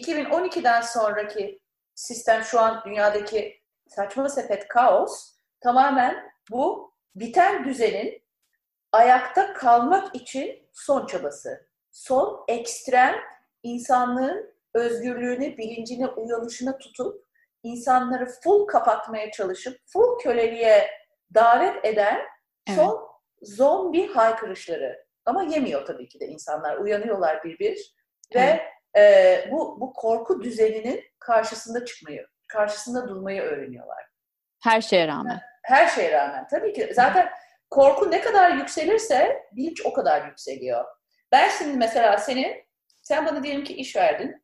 [0.00, 1.60] 2012'den sonraki
[1.94, 8.22] sistem şu an dünyadaki saçma sepet kaos tamamen bu biten düzenin
[8.92, 11.68] ayakta kalmak için son çabası.
[11.90, 13.14] Son ekstrem
[13.62, 17.26] insanlığın özgürlüğünü, bilincini, uyanışına tutup
[17.62, 20.90] insanları full kapatmaya çalışıp full köleliğe
[21.34, 22.20] davet eden
[22.68, 23.56] son evet.
[23.56, 25.06] zombi haykırışları.
[25.24, 26.76] Ama yemiyor tabii ki de insanlar.
[26.76, 27.94] Uyanıyorlar bir bir
[28.34, 34.06] ve e, bu, bu korku düzeninin karşısında çıkmayı, karşısında durmayı öğreniyorlar.
[34.62, 35.40] Her şeye rağmen.
[35.62, 36.46] Her şeye rağmen.
[36.50, 36.90] Tabii ki.
[36.94, 37.30] Zaten
[37.70, 40.84] korku ne kadar yükselirse bilinç o kadar yükseliyor.
[41.32, 42.66] Ben şimdi mesela seni,
[43.02, 44.42] sen bana diyelim ki iş verdin.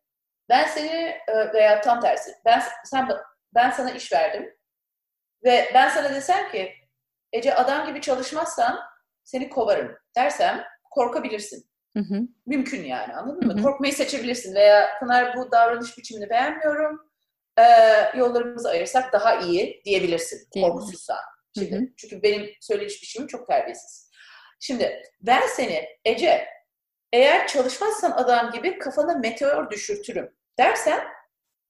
[0.48, 3.08] Ben seni e, veya tam tersi, ben sen
[3.54, 4.56] ben sana iş verdim
[5.44, 6.72] ve ben sana desem ki
[7.32, 8.80] Ece adam gibi çalışmazsan
[9.24, 11.71] seni kovarım dersem korkabilirsin.
[11.96, 12.20] Hı hı.
[12.46, 13.56] Mümkün yani anladın hı hı.
[13.56, 13.62] mı?
[13.62, 17.00] Korkmayı seçebilirsin veya Pınar bu davranış biçimini beğenmiyorum.
[17.58, 17.64] E,
[18.18, 21.18] yollarımızı ayırsak daha iyi diyebilirsin Değil korkusuzsan.
[21.58, 21.88] Şimdi, hı hı.
[21.96, 24.10] Çünkü benim söyleyiş biçimim çok terbiyesiz.
[24.60, 26.48] Şimdi ben seni Ece
[27.12, 31.00] eğer çalışmazsan adam gibi kafana meteor düşürtürüm dersen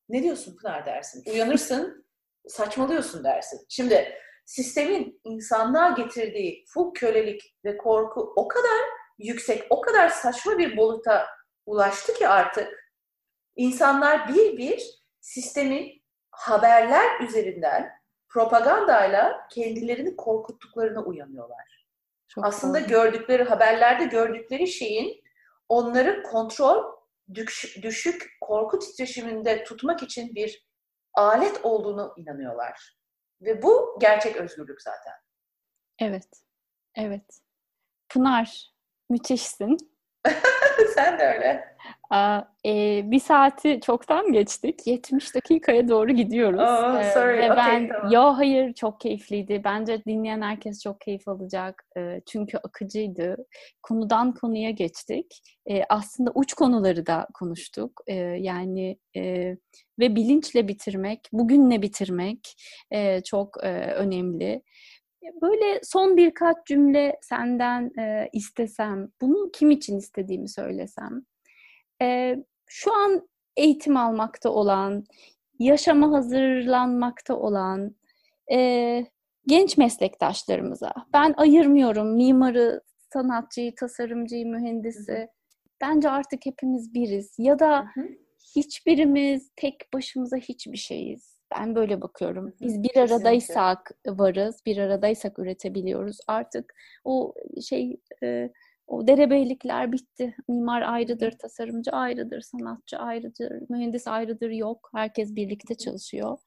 [0.09, 1.33] ne diyorsun Pınar dersin.
[1.33, 2.07] Uyanırsın
[2.49, 3.61] saçmalıyorsun dersin.
[3.69, 4.15] Şimdi
[4.47, 8.81] sistemin insanlığa getirdiği full kölelik ve korku o kadar
[9.19, 11.27] yüksek, o kadar saçma bir boluta
[11.67, 12.93] ulaştı ki artık
[13.57, 17.91] insanlar bir bir sistemin haberler üzerinden
[18.29, 21.87] propagandayla kendilerini korkuttuklarına uyanıyorlar.
[22.29, 22.89] Çok Aslında doğru.
[22.89, 25.23] gördükleri haberlerde gördükleri şeyin
[25.69, 26.93] onları kontrol
[27.83, 30.69] düşük korku titreşiminde tutmak için bir
[31.15, 32.97] alet olduğunu inanıyorlar.
[33.41, 35.13] Ve bu gerçek özgürlük zaten.
[35.99, 36.29] Evet.
[36.95, 37.41] Evet.
[38.09, 38.72] Pınar,
[39.13, 39.77] müthişsin.
[40.95, 41.73] Sen de öyle.
[42.11, 44.87] Aa, e, bir saati çoktan geçtik.
[44.87, 46.61] 70 dakikaya doğru gidiyoruz.
[46.61, 47.39] Oh, sorry.
[47.39, 48.13] Ee, ve okay, ben, tamam.
[48.13, 49.61] yo hayır çok keyifliydi.
[49.65, 51.85] Bence dinleyen herkes çok keyif alacak.
[51.97, 53.37] E, çünkü akıcıydı.
[53.83, 55.43] Konudan konuya geçtik.
[55.71, 58.01] E, aslında uç konuları da konuştuk.
[58.07, 59.23] E, yani e,
[59.99, 62.55] ve bilinçle bitirmek, bugünle bitirmek
[62.91, 64.63] e, çok e, önemli.
[65.43, 71.23] Böyle son birkaç cümle senden e, istesem, bunu kim için istediğimi söylesem.
[72.03, 72.37] E,
[72.67, 75.05] şu an eğitim almakta olan,
[75.59, 77.97] yaşama hazırlanmakta olan
[78.53, 78.59] e,
[79.47, 82.81] genç meslektaşlarımıza, ben ayırmıyorum mimarı,
[83.13, 85.29] sanatçıyı, tasarımcıyı, mühendisi.
[85.81, 87.35] Bence artık hepimiz biriz.
[87.39, 87.87] Ya da
[88.57, 91.32] hiçbirimiz tek başımıza hiçbir şeyiz.
[91.59, 92.53] Ben böyle bakıyorum.
[92.61, 96.19] Biz bir aradaysak varız, bir aradaysak üretebiliyoruz.
[96.27, 96.75] Artık
[97.05, 97.35] o
[97.69, 98.51] şey e,
[98.87, 100.37] o derebeylikler bitti.
[100.49, 104.91] Mimar ayrıdır, tasarımcı ayrıdır, sanatçı ayrıdır, mühendis ayrıdır yok.
[104.95, 106.39] Herkes birlikte çalışıyor.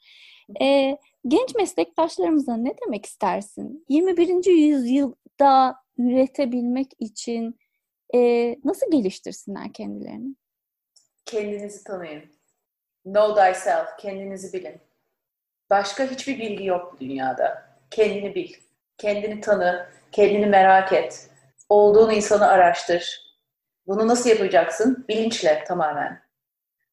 [0.62, 3.86] E, genç meslektaşlarımıza ne demek istersin?
[3.90, 4.46] 21.
[4.46, 7.60] yüzyılda üretebilmek için
[8.16, 10.36] e, nasıl geliştirsinler kendilerini?
[11.26, 12.24] Kendinizi tanıyın.
[13.04, 13.88] Know thyself.
[14.00, 14.82] Kendinizi bilin.
[15.70, 17.66] Başka hiçbir bilgi yok dünyada.
[17.92, 18.54] Kendini bil.
[18.98, 19.90] Kendini tanı.
[20.12, 21.30] Kendini merak et.
[21.70, 23.26] Olduğun insanı araştır.
[23.88, 25.06] Bunu nasıl yapacaksın?
[25.10, 26.22] Bilinçle tamamen.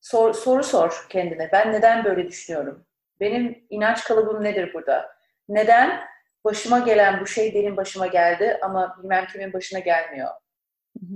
[0.01, 1.49] Sor, soru sor kendine.
[1.53, 2.87] Ben neden böyle düşünüyorum?
[3.21, 5.17] Benim inanç kalıbım nedir burada?
[5.49, 6.01] Neden
[6.45, 10.31] başıma gelen bu şey benim başıma geldi ama bilmem kimin başına gelmiyor?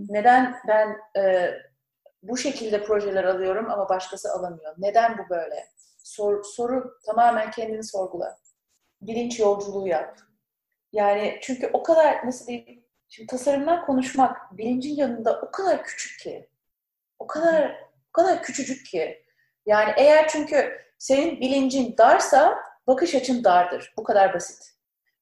[0.08, 1.54] Neden ben e,
[2.22, 4.74] bu şekilde projeler alıyorum ama başkası alamıyor?
[4.78, 5.66] Neden bu böyle?
[6.06, 8.38] Sor, soru tamamen kendini sorgula.
[9.00, 10.18] Bilinç yolculuğu yap.
[10.92, 16.48] Yani çünkü o kadar nasıl diyeyim, şimdi tasarımdan konuşmak bilincin yanında o kadar küçük ki.
[17.18, 17.70] O kadar
[18.10, 19.24] o kadar küçücük ki.
[19.66, 23.94] Yani eğer çünkü senin bilincin darsa bakış açın dardır.
[23.96, 24.74] Bu kadar basit.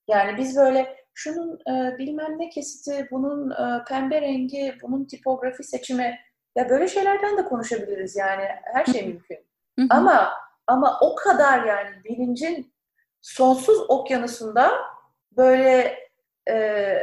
[0.08, 6.18] Yani biz böyle şunun e, bilmem ne kesiti, bunun e, pembe rengi, bunun tipografi seçimi
[6.56, 8.44] ya böyle şeylerden de konuşabiliriz yani.
[8.62, 9.38] Her şey mümkün.
[9.90, 12.72] ama ama o kadar yani bilincin
[13.20, 14.72] sonsuz okyanusunda
[15.36, 15.98] böyle
[16.48, 16.96] e,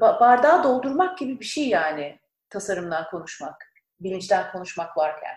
[0.00, 2.18] bardağı doldurmak gibi bir şey yani
[2.50, 5.34] tasarımdan konuşmak, bilinçten konuşmak varken.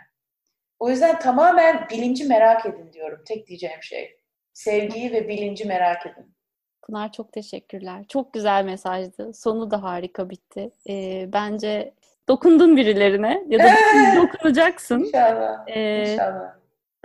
[0.80, 3.24] O yüzden tamamen bilinci merak edin diyorum.
[3.26, 4.20] Tek diyeceğim şey.
[4.54, 6.36] Sevgiyi ve bilinci merak edin.
[6.82, 8.06] Pınar çok teşekkürler.
[8.08, 9.34] Çok güzel mesajdı.
[9.34, 10.72] Sonu da harika bitti.
[10.90, 11.94] Ee, bence
[12.28, 13.70] dokundun birilerine ya da
[14.22, 15.00] dokunacaksın.
[15.00, 15.68] İnşallah.
[15.68, 16.57] Ee, İnşallah.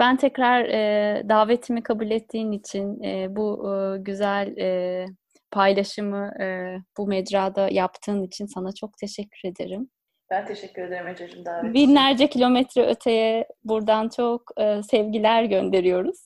[0.02, 5.06] Ben tekrar e, davetimi kabul ettiğin için e, bu e, güzel e,
[5.50, 9.90] paylaşımı e, bu mecrada yaptığın için sana çok teşekkür ederim.
[10.30, 16.20] Ben teşekkür ederim Ececiğim davet Binlerce kilometre öteye buradan çok e, sevgiler gönderiyoruz.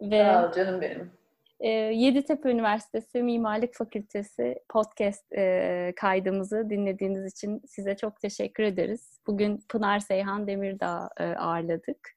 [0.00, 1.17] Ve, Sağ ol canım benim.
[1.60, 9.20] E, Yeditepe Üniversitesi Mimarlık Fakültesi podcast e, kaydımızı dinlediğiniz için size çok teşekkür ederiz.
[9.26, 12.10] Bugün Pınar Seyhan Demirdağ e, ağırladık.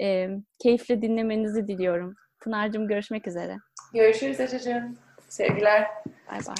[0.00, 0.28] E,
[0.62, 2.14] keyifle dinlemenizi diliyorum.
[2.40, 3.56] Pınar'cığım görüşmek üzere.
[3.94, 4.98] Görüşürüz Ececiğim.
[5.28, 5.86] Sevgiler.
[6.30, 6.56] Bay bay.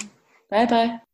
[0.51, 1.06] Bay bay.